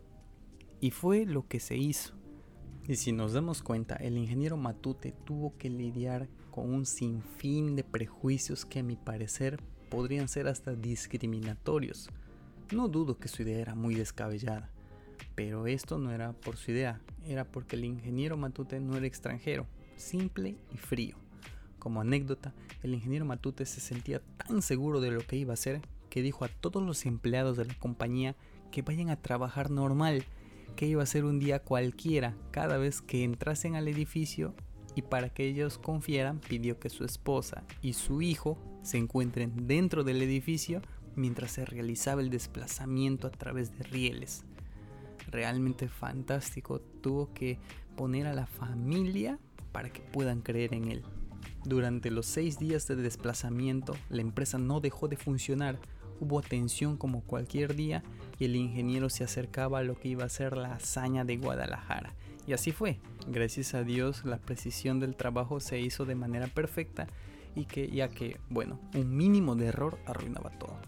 Y 0.80 0.92
fue 0.92 1.26
lo 1.26 1.46
que 1.46 1.60
se 1.60 1.76
hizo. 1.76 2.14
Y 2.86 2.96
si 2.96 3.12
nos 3.12 3.34
damos 3.34 3.62
cuenta, 3.62 3.96
el 3.96 4.16
ingeniero 4.16 4.56
Matute 4.56 5.12
tuvo 5.24 5.56
que 5.58 5.68
lidiar 5.68 6.28
con 6.58 6.74
un 6.74 6.86
sinfín 6.86 7.76
de 7.76 7.84
prejuicios 7.84 8.64
que 8.64 8.80
a 8.80 8.82
mi 8.82 8.96
parecer 8.96 9.60
podrían 9.90 10.26
ser 10.26 10.48
hasta 10.48 10.74
discriminatorios. 10.74 12.10
No 12.72 12.88
dudo 12.88 13.16
que 13.16 13.28
su 13.28 13.42
idea 13.42 13.60
era 13.60 13.74
muy 13.76 13.94
descabellada, 13.94 14.68
pero 15.36 15.68
esto 15.68 15.98
no 15.98 16.10
era 16.10 16.32
por 16.32 16.56
su 16.56 16.72
idea, 16.72 17.00
era 17.24 17.44
porque 17.44 17.76
el 17.76 17.84
ingeniero 17.84 18.36
Matute 18.36 18.80
no 18.80 18.96
era 18.96 19.06
extranjero, 19.06 19.68
simple 19.94 20.56
y 20.74 20.78
frío. 20.78 21.14
Como 21.78 22.00
anécdota, 22.00 22.52
el 22.82 22.92
ingeniero 22.92 23.24
Matute 23.24 23.64
se 23.64 23.80
sentía 23.80 24.20
tan 24.44 24.60
seguro 24.60 25.00
de 25.00 25.12
lo 25.12 25.20
que 25.20 25.36
iba 25.36 25.52
a 25.52 25.54
hacer 25.54 25.80
que 26.10 26.22
dijo 26.22 26.44
a 26.44 26.48
todos 26.48 26.82
los 26.82 27.06
empleados 27.06 27.56
de 27.56 27.66
la 27.66 27.74
compañía 27.74 28.34
que 28.72 28.82
vayan 28.82 29.10
a 29.10 29.22
trabajar 29.22 29.70
normal 29.70 30.24
que 30.74 30.86
iba 30.86 31.04
a 31.04 31.06
ser 31.06 31.24
un 31.24 31.38
día 31.38 31.60
cualquiera 31.60 32.34
cada 32.50 32.78
vez 32.78 33.00
que 33.00 33.22
entrasen 33.22 33.76
al 33.76 33.86
edificio 33.86 34.56
y 34.98 35.02
para 35.02 35.28
que 35.28 35.46
ellos 35.46 35.78
confieran 35.78 36.40
pidió 36.40 36.80
que 36.80 36.90
su 36.90 37.04
esposa 37.04 37.62
y 37.82 37.92
su 37.92 38.20
hijo 38.20 38.58
se 38.82 38.98
encuentren 38.98 39.68
dentro 39.68 40.02
del 40.02 40.20
edificio 40.22 40.82
mientras 41.14 41.52
se 41.52 41.64
realizaba 41.64 42.20
el 42.20 42.30
desplazamiento 42.30 43.28
a 43.28 43.30
través 43.30 43.78
de 43.78 43.84
rieles. 43.84 44.44
Realmente 45.30 45.86
fantástico, 45.86 46.80
tuvo 46.80 47.32
que 47.32 47.60
poner 47.96 48.26
a 48.26 48.32
la 48.32 48.46
familia 48.46 49.38
para 49.70 49.88
que 49.92 50.00
puedan 50.00 50.40
creer 50.40 50.74
en 50.74 50.90
él. 50.90 51.04
Durante 51.64 52.10
los 52.10 52.26
seis 52.26 52.58
días 52.58 52.88
de 52.88 52.96
desplazamiento, 52.96 53.94
la 54.08 54.22
empresa 54.22 54.58
no 54.58 54.80
dejó 54.80 55.06
de 55.06 55.16
funcionar, 55.16 55.78
hubo 56.18 56.40
atención 56.40 56.96
como 56.96 57.22
cualquier 57.22 57.76
día 57.76 58.02
y 58.40 58.46
el 58.46 58.56
ingeniero 58.56 59.10
se 59.10 59.22
acercaba 59.22 59.78
a 59.78 59.84
lo 59.84 59.94
que 59.94 60.08
iba 60.08 60.24
a 60.24 60.28
ser 60.28 60.56
la 60.56 60.74
hazaña 60.74 61.24
de 61.24 61.36
Guadalajara. 61.36 62.16
Y 62.48 62.54
así 62.54 62.72
fue. 62.72 62.98
Gracias 63.26 63.74
a 63.74 63.84
Dios 63.84 64.24
la 64.24 64.38
precisión 64.38 65.00
del 65.00 65.16
trabajo 65.16 65.60
se 65.60 65.80
hizo 65.80 66.06
de 66.06 66.14
manera 66.14 66.46
perfecta 66.46 67.06
y 67.54 67.66
que 67.66 67.90
ya 67.90 68.08
que, 68.08 68.40
bueno, 68.48 68.80
un 68.94 69.14
mínimo 69.14 69.54
de 69.54 69.66
error 69.66 69.98
arruinaba 70.06 70.48
todo. 70.58 70.78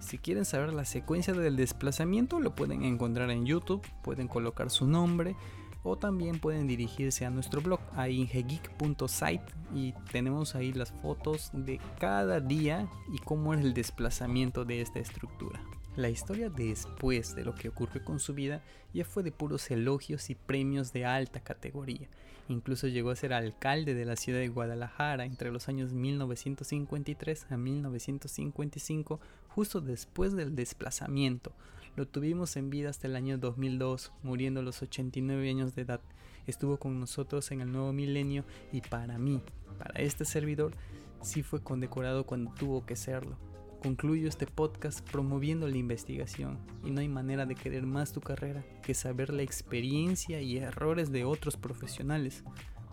Si 0.00 0.16
quieren 0.16 0.46
saber 0.46 0.72
la 0.72 0.86
secuencia 0.86 1.34
del 1.34 1.56
desplazamiento 1.56 2.40
lo 2.40 2.54
pueden 2.54 2.82
encontrar 2.82 3.30
en 3.30 3.44
YouTube, 3.44 3.86
pueden 4.02 4.26
colocar 4.26 4.70
su 4.70 4.86
nombre 4.86 5.36
o 5.82 5.98
también 5.98 6.38
pueden 6.38 6.66
dirigirse 6.66 7.26
a 7.26 7.30
nuestro 7.30 7.60
blog 7.60 7.80
a 7.94 8.08
ingegeek.site 8.08 9.44
y 9.74 9.92
tenemos 10.12 10.54
ahí 10.54 10.72
las 10.72 10.92
fotos 10.92 11.50
de 11.52 11.78
cada 12.00 12.40
día 12.40 12.88
y 13.12 13.18
cómo 13.18 13.52
es 13.52 13.60
el 13.60 13.74
desplazamiento 13.74 14.64
de 14.64 14.80
esta 14.80 14.98
estructura. 14.98 15.60
La 15.96 16.08
historia 16.08 16.48
después 16.48 17.34
de 17.34 17.44
lo 17.44 17.54
que 17.54 17.68
ocurrió 17.68 18.04
con 18.04 18.18
su 18.18 18.34
vida 18.34 18.62
ya 18.94 19.04
fue 19.04 19.22
de 19.22 19.32
puros 19.32 19.70
elogios 19.70 20.30
y 20.30 20.34
premios 20.34 20.92
de 20.92 21.04
alta 21.04 21.40
categoría. 21.40 22.08
Incluso 22.48 22.88
llegó 22.88 23.10
a 23.10 23.16
ser 23.16 23.32
alcalde 23.32 23.94
de 23.94 24.04
la 24.04 24.16
ciudad 24.16 24.40
de 24.40 24.48
Guadalajara 24.48 25.26
entre 25.26 25.50
los 25.50 25.68
años 25.68 25.92
1953 25.92 27.46
a 27.50 27.56
1955, 27.56 29.20
justo 29.48 29.80
después 29.80 30.34
del 30.34 30.56
desplazamiento, 30.56 31.52
lo 31.94 32.08
tuvimos 32.08 32.56
en 32.56 32.70
vida 32.70 32.88
hasta 32.88 33.06
el 33.06 33.16
año 33.16 33.36
2002, 33.36 34.12
muriendo 34.22 34.60
a 34.60 34.62
los 34.62 34.80
89 34.80 35.50
años 35.50 35.74
de 35.74 35.82
edad. 35.82 36.00
Estuvo 36.46 36.78
con 36.78 36.98
nosotros 36.98 37.50
en 37.50 37.60
el 37.60 37.70
nuevo 37.70 37.92
milenio 37.92 38.44
y 38.72 38.80
para 38.80 39.18
mí, 39.18 39.42
para 39.78 40.00
este 40.00 40.24
servidor, 40.24 40.72
sí 41.20 41.42
fue 41.42 41.62
condecorado 41.62 42.24
cuando 42.24 42.50
tuvo 42.54 42.86
que 42.86 42.96
serlo. 42.96 43.36
Concluyo 43.82 44.28
este 44.28 44.46
podcast 44.46 45.00
promoviendo 45.10 45.66
la 45.66 45.76
investigación 45.76 46.56
y 46.84 46.92
no 46.92 47.00
hay 47.00 47.08
manera 47.08 47.46
de 47.46 47.56
querer 47.56 47.84
más 47.84 48.12
tu 48.12 48.20
carrera 48.20 48.64
que 48.80 48.94
saber 48.94 49.32
la 49.32 49.42
experiencia 49.42 50.40
y 50.40 50.58
errores 50.58 51.10
de 51.10 51.24
otros 51.24 51.56
profesionales, 51.56 52.44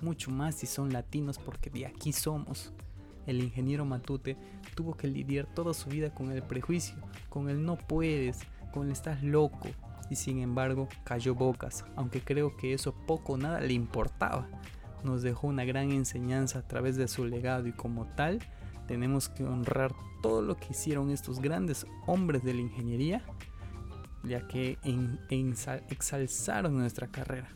mucho 0.02 0.32
más 0.32 0.56
si 0.56 0.66
son 0.66 0.92
latinos 0.92 1.38
porque 1.38 1.70
de 1.70 1.86
aquí 1.86 2.12
somos. 2.12 2.74
El 3.28 3.44
ingeniero 3.44 3.86
Matute 3.86 4.36
tuvo 4.74 4.98
que 4.98 5.08
lidiar 5.08 5.46
toda 5.54 5.76
su 5.76 5.92
vida 5.92 6.12
con 6.12 6.32
el 6.32 6.42
prejuicio, 6.42 6.96
con 7.30 7.50
el 7.50 7.64
no 7.64 7.78
puedes, 7.78 8.40
con 8.74 8.90
estás 8.90 9.22
loco 9.22 9.70
y 10.10 10.16
sin 10.16 10.40
embargo 10.40 10.90
cayó 11.04 11.36
bocas, 11.36 11.86
aunque 11.98 12.22
creo 12.22 12.58
que 12.58 12.74
eso 12.74 12.96
poco 13.06 13.34
o 13.34 13.38
nada 13.38 13.62
le 13.62 13.74
importaba. 13.74 14.48
Nos 15.04 15.22
dejó 15.22 15.46
una 15.46 15.66
gran 15.66 15.92
enseñanza 15.92 16.58
a 16.58 16.68
través 16.68 16.96
de 16.98 17.08
su 17.08 17.26
legado 17.26 17.68
y 17.68 17.74
como 17.74 18.08
tal 18.16 18.40
tenemos 18.90 19.30
que 19.30 19.44
honrar 19.44 19.94
todo 20.20 20.42
lo 20.42 20.58
que 20.58 20.70
hicieron 20.72 21.12
estos 21.12 21.40
grandes 21.40 21.86
hombres 22.08 22.44
de 22.44 22.56
la 22.56 22.62
ingeniería, 22.62 23.24
ya 24.24 24.48
que 24.48 24.80
exalzaron 25.90 26.76
nuestra 26.76 27.06
carrera, 27.06 27.50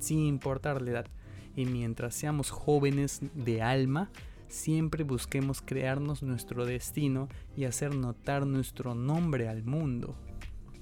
sin 0.00 0.18
importar 0.26 0.82
la 0.82 0.90
edad. 0.90 1.06
Y 1.54 1.64
mientras 1.64 2.16
seamos 2.16 2.50
jóvenes 2.50 3.20
de 3.34 3.62
alma, 3.62 4.10
siempre 4.48 5.04
busquemos 5.04 5.62
crearnos 5.62 6.24
nuestro 6.24 6.66
destino 6.66 7.28
y 7.56 7.66
hacer 7.66 7.94
notar 7.94 8.44
nuestro 8.44 8.96
nombre 8.96 9.48
al 9.48 9.62
mundo. 9.62 10.16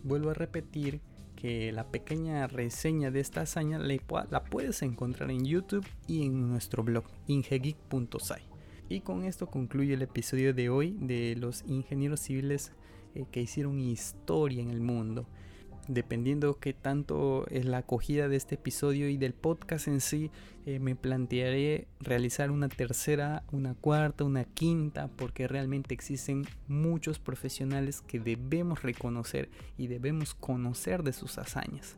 Vuelvo 0.05 0.31
a 0.31 0.35
repetir 0.35 1.03
que 1.37 1.71
la 1.71 1.91
pequeña 1.91 2.47
reseña 2.47 3.11
de 3.11 3.21
esta 3.21 3.43
hazaña 3.43 3.79
la 3.79 4.45
puedes 4.45 4.81
encontrar 4.81 5.31
en 5.31 5.45
YouTube 5.45 5.87
y 6.07 6.25
en 6.25 6.49
nuestro 6.49 6.83
blog 6.83 7.05
ingegeek.site. 7.27 8.58
Y 8.89 9.01
con 9.01 9.25
esto 9.25 9.47
concluye 9.47 9.95
el 9.95 10.03
episodio 10.03 10.55
de 10.55 10.71
hoy 10.71 10.97
de 11.01 11.37
los 11.37 11.63
ingenieros 11.67 12.21
civiles 12.21 12.73
eh, 13.15 13.25
que 13.31 13.41
hicieron 13.41 13.79
historia 13.79 14.63
en 14.63 14.71
el 14.71 14.81
mundo 14.81 15.27
dependiendo 15.89 16.59
qué 16.61 16.75
tanto 16.75 17.47
es 17.49 17.65
la 17.65 17.79
acogida 17.79 18.29
de 18.29 18.37
este 18.37 18.55
episodio 18.55 19.09
y 19.09 19.17
del 19.17 19.33
podcast 19.33 19.89
en 19.89 20.01
sí, 20.01 20.31
eh, 20.67 20.79
me 20.79 20.95
plantearé 20.95 21.89
realizar 21.99 22.51
una 22.51 22.69
tercera, 22.69 23.43
una 23.51 23.75
cuarta, 23.75 24.25
una 24.25 24.45
quinta, 24.45 25.09
porque 25.09 25.49
realmente 25.49 25.95
existen 25.95 26.47
muchos 26.69 27.19
profesionales 27.19 28.03
que 28.03 28.21
debemos 28.21 28.83
reconocer 28.83 29.49
y 29.79 29.87
debemos 29.87 30.35
conocer 30.35 31.03
de 31.03 31.15
sus 31.15 31.39
hazañas. 31.39 31.97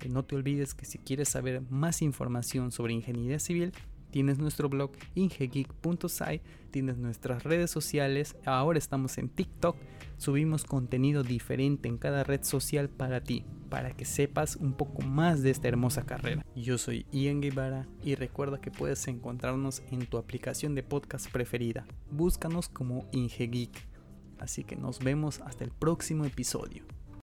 Eh, 0.00 0.08
no 0.08 0.24
te 0.24 0.36
olvides 0.36 0.74
que 0.74 0.86
si 0.86 0.98
quieres 0.98 1.28
saber 1.28 1.62
más 1.70 2.02
información 2.02 2.70
sobre 2.70 2.94
ingeniería 2.94 3.40
civil, 3.40 3.72
Tienes 4.10 4.38
nuestro 4.38 4.68
blog 4.68 4.92
ingegeek.site, 5.14 6.42
tienes 6.70 6.96
nuestras 6.96 7.44
redes 7.44 7.70
sociales, 7.70 8.36
ahora 8.44 8.78
estamos 8.78 9.18
en 9.18 9.28
TikTok, 9.28 9.76
subimos 10.16 10.64
contenido 10.64 11.22
diferente 11.22 11.88
en 11.88 11.98
cada 11.98 12.24
red 12.24 12.42
social 12.42 12.88
para 12.88 13.22
ti, 13.22 13.44
para 13.68 13.94
que 13.94 14.04
sepas 14.04 14.56
un 14.56 14.72
poco 14.72 15.02
más 15.02 15.42
de 15.42 15.50
esta 15.50 15.68
hermosa 15.68 16.06
carrera. 16.06 16.44
Yo 16.56 16.78
soy 16.78 17.06
Ian 17.12 17.40
Guevara 17.40 17.86
y 18.02 18.14
recuerda 18.14 18.60
que 18.60 18.70
puedes 18.70 19.06
encontrarnos 19.08 19.82
en 19.90 20.06
tu 20.06 20.16
aplicación 20.16 20.74
de 20.74 20.82
podcast 20.82 21.30
preferida. 21.30 21.86
Búscanos 22.10 22.68
como 22.68 23.06
Ingegeek. 23.12 23.86
Así 24.38 24.64
que 24.64 24.76
nos 24.76 25.00
vemos 25.00 25.40
hasta 25.40 25.64
el 25.64 25.70
próximo 25.70 26.24
episodio. 26.24 26.84